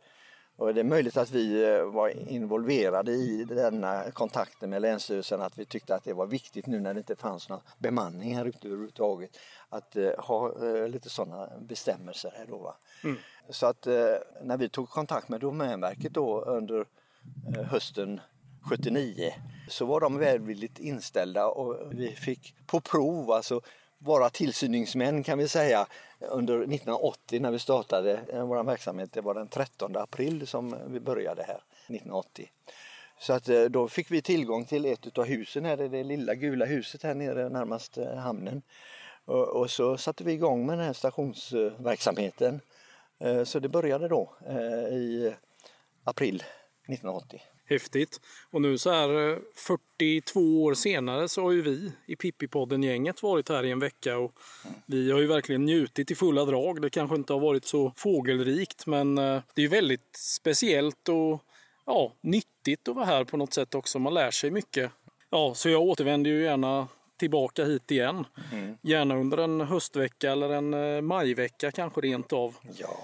[0.56, 5.58] Och det är möjligt att vi eh, var involverade i denna kontakten med Länsstyrelsen att
[5.58, 8.68] vi tyckte att det var viktigt nu när det inte fanns någon bemanning här ute
[8.68, 9.38] överhuvudtaget
[9.70, 10.58] att ha
[10.88, 12.76] lite sådana bestämmelser här då.
[13.04, 13.18] Mm.
[13.50, 13.86] Så att
[14.42, 16.86] när vi tog kontakt med Domänverket då under
[17.70, 18.22] hösten
[18.62, 19.34] 79
[19.68, 23.62] så var de välvilligt inställda och vi fick på prov alltså
[24.00, 25.88] vara tillsyningsmän kan vi säga
[26.20, 29.12] under 1980 när vi startade eh, vår verksamhet.
[29.14, 32.52] Det var den 13 april som vi började här 1980.
[33.20, 36.66] Så att eh, då fick vi tillgång till ett av husen här, det lilla gula
[36.66, 38.62] huset här nere närmast eh, hamnen.
[39.26, 42.62] Och så satte vi igång med den här stationsverksamheten.
[43.46, 44.34] Så det började då
[44.92, 45.34] i
[46.04, 46.44] april
[46.88, 47.42] 1980.
[47.70, 48.22] Häftigt.
[48.52, 53.50] Och nu så här 42 eh, år senare så har ju vi i Pippi-podden-gänget varit
[53.50, 54.40] här i en vecka och
[54.86, 56.82] vi har ju verkligen njutit i fulla drag.
[56.82, 61.44] Det kanske inte har varit så fågelrikt men eh, det är väldigt speciellt och
[61.86, 64.00] ja, nyttigt att vara här på något sätt också.
[64.00, 64.92] Man lär sig mycket.
[65.30, 66.88] Ja, så jag återvänder ju gärna
[67.20, 68.26] tillbaka hit igen.
[68.52, 68.78] Mm.
[68.82, 72.56] Gärna under en höstvecka eller en eh, majvecka kanske rent av.
[72.78, 72.98] Ja,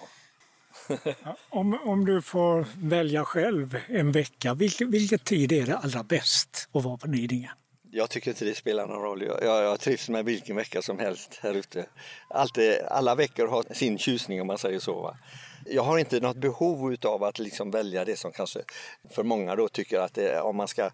[1.50, 6.70] om, om du får välja själv en vecka, vilken, vilken tid är det allra bäst
[6.74, 7.52] att vara på Nidingen?
[7.92, 9.22] Jag tycker inte det spelar någon roll.
[9.22, 11.86] Jag, jag, jag trivs med vilken vecka som helst här ute.
[12.30, 15.02] Alltid, alla veckor har sin tjusning om man säger så.
[15.02, 15.18] Va?
[15.66, 18.60] Jag har inte något behov av att liksom välja det som kanske
[19.10, 20.92] för många då tycker att det, om man ska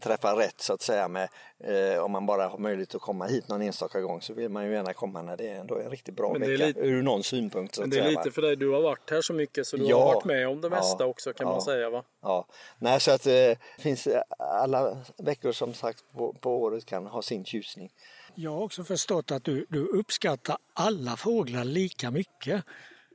[0.00, 1.28] träffa rätt så att säga med
[1.64, 4.66] eh, om man bara har möjlighet att komma hit någon enstaka gång så vill man
[4.66, 7.74] ju gärna komma när det är ändå en riktigt bra vecka lite, ur någon synpunkt.
[7.74, 8.30] Så men det är lite va?
[8.30, 10.60] för dig, du har varit här så mycket så du ja, har varit med om
[10.60, 12.04] det mesta ja, också kan ja, man säga va?
[12.22, 12.46] Ja,
[12.78, 14.08] nej så att det eh, finns
[14.38, 17.90] alla veckor som sagt på, på året kan ha sin tjusning.
[18.34, 22.64] Jag har också förstått att du, du uppskattar alla fåglar lika mycket.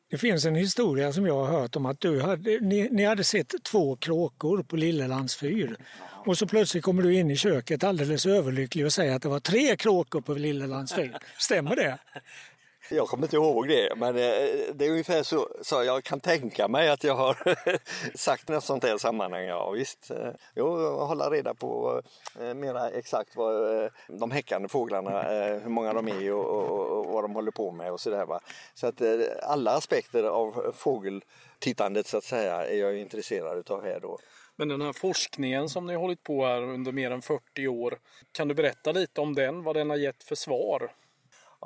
[0.10, 3.24] Det finns en historia som jag har hört om att du hade, ni, ni hade
[3.24, 5.78] sett två kråkor på Lillelands fyr.
[6.26, 9.40] Och så plötsligt kommer du in i köket alldeles överlycklig och säger att det var
[9.40, 11.18] tre kråkor på Lillelands fyr.
[11.38, 11.98] Stämmer det?
[12.90, 16.68] Jag kommer inte ihåg det, men eh, det är ungefär så, så jag kan tänka
[16.68, 17.38] mig att jag har
[18.18, 19.44] sagt något sånt här sammanhang.
[19.44, 20.12] Ja, visst.
[20.12, 22.02] Eh, jo, hålla reda på
[22.40, 25.22] eh, mera exakt vad de häckande fåglarna,
[25.64, 28.28] hur många de är och, och, och vad de håller på med och sådär.
[28.74, 29.02] Så att
[29.44, 34.20] alla aspekter av fågeltittandet så att säga är jag intresserad av här då.
[34.56, 38.00] Men den här forskningen som ni har hållit på här under mer än 40 år,
[38.32, 40.92] kan du berätta lite om den, vad den har gett för svar?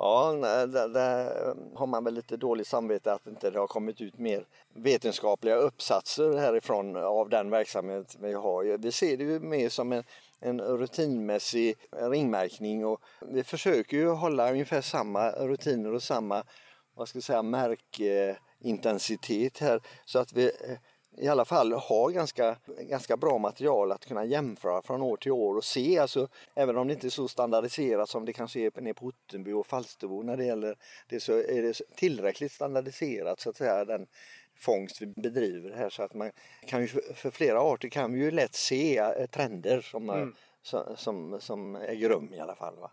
[0.04, 4.18] Ja, där, där, har man väl lite dåligt samvete att inte det har kommit ut
[4.18, 8.78] mer vetenskapliga uppsatser härifrån av den verksamhet vi har.
[8.78, 10.04] Vi ser det ju mer som en,
[10.40, 16.44] en rutinmässig ringmärkning och vi försöker ju hålla ungefär samma rutiner och samma
[16.94, 20.78] vad ska jag säga, märkintensitet här så att vi eh,
[21.16, 25.56] i alla fall har ganska, ganska bra material att kunna jämföra från år till år
[25.56, 25.98] och se.
[25.98, 29.52] Alltså, även om det inte är så standardiserat som det kanske är nere på Ottenby
[29.52, 30.76] och Falsterbo när det gäller
[31.08, 34.06] det så är det tillräckligt standardiserat så att säga den
[34.56, 36.30] fångst vi bedriver här så att man
[36.66, 40.34] kan ju för flera arter kan vi ju lätt se eh, trender som, mm.
[40.62, 42.76] som, som, som äger rum i alla fall.
[42.76, 42.90] Va?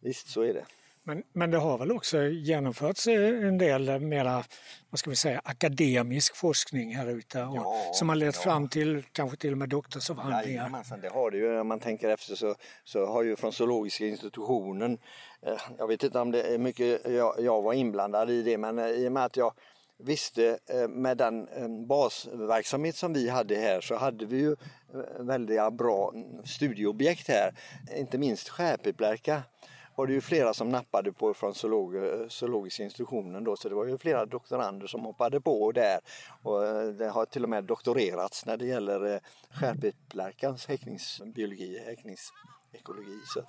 [0.00, 0.64] Visst så är det.
[1.04, 4.44] Men, men det har väl också genomförts en del mera,
[4.90, 8.42] vad ska vi säga, akademisk forskning här ute och, ja, som har lett ja.
[8.42, 10.84] fram till kanske till och med doktorsavhandlingar.
[10.90, 11.60] Ja, det har det ju.
[11.60, 12.54] Om man tänker efter så,
[12.84, 14.98] så har ju från zoologiska institutionen,
[15.46, 18.78] eh, jag vet inte om det är mycket jag, jag var inblandad i det, men
[18.78, 19.52] i och med att jag
[20.04, 25.24] visste eh, med den eh, basverksamhet som vi hade här så hade vi ju eh,
[25.24, 26.12] väldigt bra
[26.44, 27.54] studieobjekt här.
[27.96, 29.42] Inte minst skärpiplärka
[30.02, 31.94] var det ju flera som nappade på från zoolog,
[32.28, 36.00] zoologiska institutionen då så det var ju flera doktorander som hoppade på där
[36.42, 39.20] och eh, det har till och med doktorerats när det gäller eh,
[39.50, 43.20] skärpiplärkans häckningsbiologi, häckningsekologi.
[43.26, 43.40] Så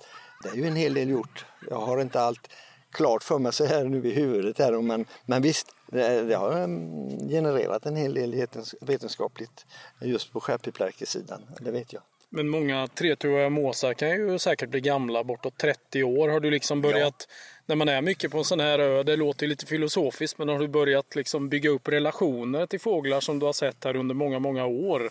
[0.42, 1.46] det är ju en hel del gjort.
[1.70, 2.48] Jag har inte allt
[2.90, 6.52] klart för mig så här nu i huvudet här men, men visst det, det har
[6.52, 8.46] mm, genererat en hel del
[8.80, 9.66] vetenskapligt
[10.00, 12.02] just på skärpipplärkesidan, det vet jag.
[12.36, 16.28] Men många tretuiga måsar kan ju säkert bli gamla, bortåt 30 år.
[16.28, 17.34] Har du liksom börjat, ja.
[17.66, 20.58] när man är mycket på en sån här ö, det låter lite filosofiskt, men har
[20.58, 24.38] du börjat liksom bygga upp relationer till fåglar som du har sett här under många,
[24.38, 25.10] många år?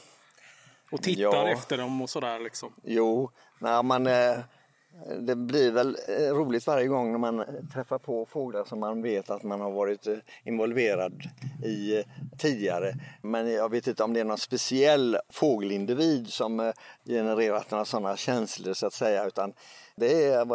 [0.91, 1.49] Och tittar ja.
[1.49, 2.73] efter dem och sådär liksom?
[2.83, 4.07] Jo, när man...
[4.07, 4.37] Eh
[5.19, 9.29] det blir väl eh, roligt varje gång när man träffar på fåglar som man vet
[9.29, 11.23] att man har varit eh, involverad
[11.65, 12.05] i eh,
[12.37, 12.93] tidigare.
[13.21, 16.73] Men jag vet inte om det är någon speciell fågelindivid som
[17.05, 19.53] genererat några sådana känslor så att säga utan
[19.95, 20.45] det är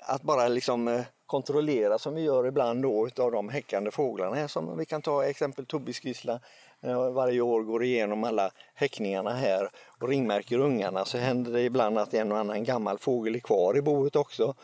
[0.00, 4.78] att bara liksom kontrollera som vi gör ibland då utav de häckande fåglarna här som
[4.78, 6.40] vi kan ta exempel tobbiskvissla
[6.84, 11.98] Eh, varje år går igenom alla häckningarna här och ringmärker ungarna så händer det ibland
[11.98, 14.54] att en och annan gammal fågel är kvar i boet också.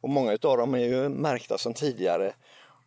[0.00, 2.32] Och många av dem är ju märkta som tidigare.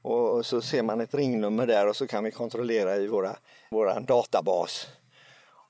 [0.01, 3.35] Och så ser man ett ringnummer där och så kan vi kontrollera i våra,
[3.71, 4.87] våra databas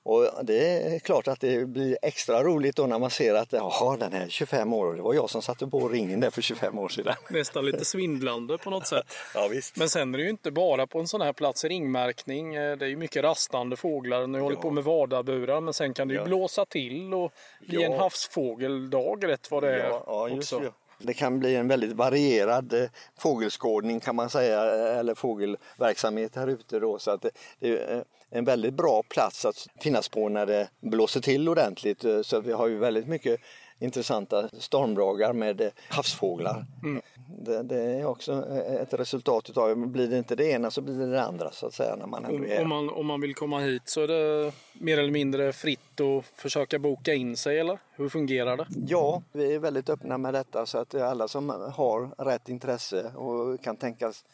[0.02, 3.96] och det är klart att det blir extra roligt då när man ser att jaha,
[3.96, 6.78] den är 25 år och det var jag som satte på ringen där för 25
[6.78, 7.14] år sedan.
[7.30, 9.14] Nästan lite svindlande på något sätt.
[9.34, 9.76] ja, visst.
[9.76, 12.54] Men sen är det ju inte bara på en sån här plats ringmärkning.
[12.54, 14.26] Eh, det är ju mycket rastande fåglar.
[14.26, 14.44] Nu ja.
[14.44, 16.24] håller på med vadarburar men sen kan det ju ja.
[16.24, 17.92] blåsa till och bli ja.
[17.92, 19.88] en havsfågeldag rätt vad det är.
[20.06, 20.72] Ja, just också.
[21.02, 21.14] Det.
[21.14, 26.78] Kan bli en väldigt varierad eh, fågelskådning kan man säga, eh, eller fågelverksamhet här ute
[26.78, 26.98] då.
[26.98, 27.26] Så att
[27.58, 32.04] det är eh, en väldigt bra plats att finnas på när det blåser till ordentligt.
[32.22, 33.40] Så vi har ju väldigt mycket
[33.80, 36.66] intressanta stormdagar med havsfåglar.
[36.82, 37.02] Mm.
[37.38, 38.46] Det, det, är också
[38.82, 41.74] ett resultat av, blir det inte det ena så blir det det andra så att
[41.74, 41.96] säga.
[41.96, 45.10] När man om, om, man, om man vill komma hit så är det mer eller
[45.10, 48.66] mindre fritt att försöka boka in sig eller hur fungerar det?
[48.86, 53.60] Ja, vi är väldigt öppna med detta så att alla som har rätt intresse och
[53.60, 54.24] kan tänkas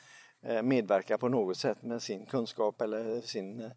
[0.46, 3.70] eh, medverka på något sätt med sin kunskap eller sin, eh,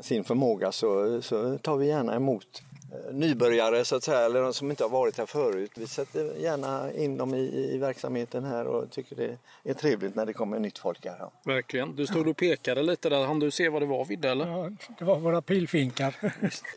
[0.00, 2.67] sin förmåga så, så tar vi gärna emot Eh,
[3.12, 5.70] nybörjare så att säga, eller de som inte har varit här förut.
[5.74, 10.26] Vi sätter gärna in dem i, i verksamheten här och tycker det är trevligt när
[10.26, 11.16] det kommer nytt folk här.
[11.18, 11.32] Ja.
[11.44, 11.96] Verkligen.
[11.96, 13.26] Du stod och pekade lite där.
[13.26, 14.46] Han du se vad det var Vidde eller?
[14.46, 16.14] Ja, det var våra pilfinkar.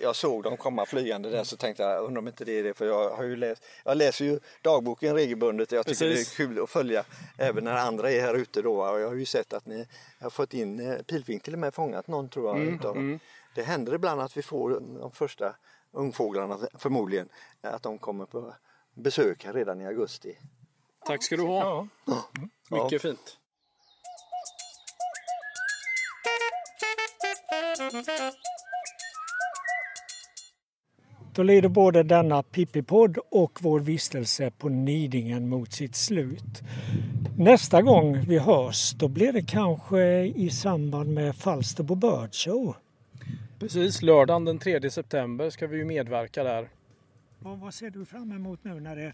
[0.02, 2.74] jag såg dem komma flygande där så tänkte jag, undrar om inte det är det,
[2.74, 6.36] för jag har ju läst, jag läser ju dagboken regelbundet och jag tycker Precis.
[6.36, 7.04] det är kul att följa
[7.38, 8.82] även när andra är här ute då.
[8.82, 9.88] Och jag har ju sett att ni
[10.20, 12.58] har fått in eh, pilfink, till och med fångat någon tror jag.
[12.58, 13.20] Mm, utav mm.
[13.56, 14.70] Det händer ibland att vi får
[15.00, 15.56] de första
[15.92, 17.30] ungfåglarna förmodligen,
[17.62, 18.56] att de kommer på
[18.94, 20.38] besök redan i augusti.
[21.06, 21.88] Tack ska du ha.
[22.06, 22.30] Ja.
[22.70, 23.00] Mycket ja.
[23.00, 23.38] fint.
[31.34, 36.62] Då lider både denna Pippipodd och vår vistelse på Nidingen mot sitt slut.
[37.38, 42.76] Nästa gång vi hörs då blir det kanske i samband med Falsterbo Bird Show.
[43.62, 46.70] Precis, lördagen den 3 september ska vi ju medverka där.
[47.44, 49.14] Och vad ser du fram emot nu när det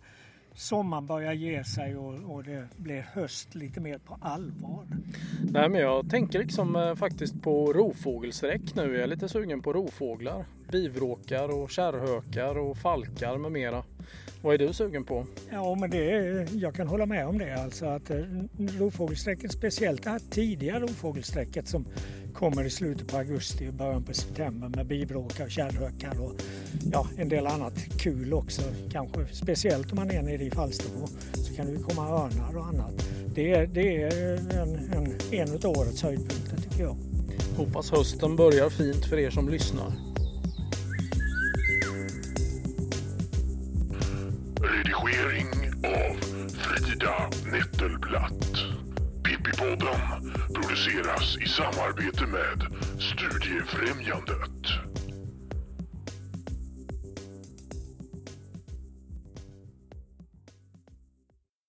[0.53, 4.85] sommaren börjar ge sig och, och, det blir höst lite mer på allvar?
[5.51, 8.93] Nej men jag tänker liksom eh, faktiskt på rovfågelsträck nu.
[8.93, 10.45] Jag är lite sugen på rovfåglar.
[10.71, 13.83] Bivråkar och kärrhökar och falkar med mera.
[14.41, 15.25] Vad är du sugen på?
[15.51, 17.63] Ja, men det, jag kan hålla med om det.
[17.63, 18.17] Alltså att eh,
[18.57, 21.85] rovfågelsträcket, speciellt det här tidiga rovfågelsträcket som
[22.33, 26.33] kommer i slutet på augusti och början på september med bivråkar och kärrhökar och
[26.91, 28.61] ja, en del annat kul också.
[28.91, 33.09] Kanske speciellt om man är nere i Falsterbo så kan det komma örnar och annat.
[33.35, 36.95] Det är, det är en, en, en av årets höjdpunkter tycker jag.
[37.57, 40.16] Hoppas hösten börjar fint för er som lyssnar.
[44.69, 45.47] Redigering
[45.85, 46.17] av
[46.49, 48.57] Frida Nettelblatt.
[49.23, 49.99] Pippipodden
[50.53, 52.63] produceras i samarbete med
[52.99, 54.96] Studiefrämjandet.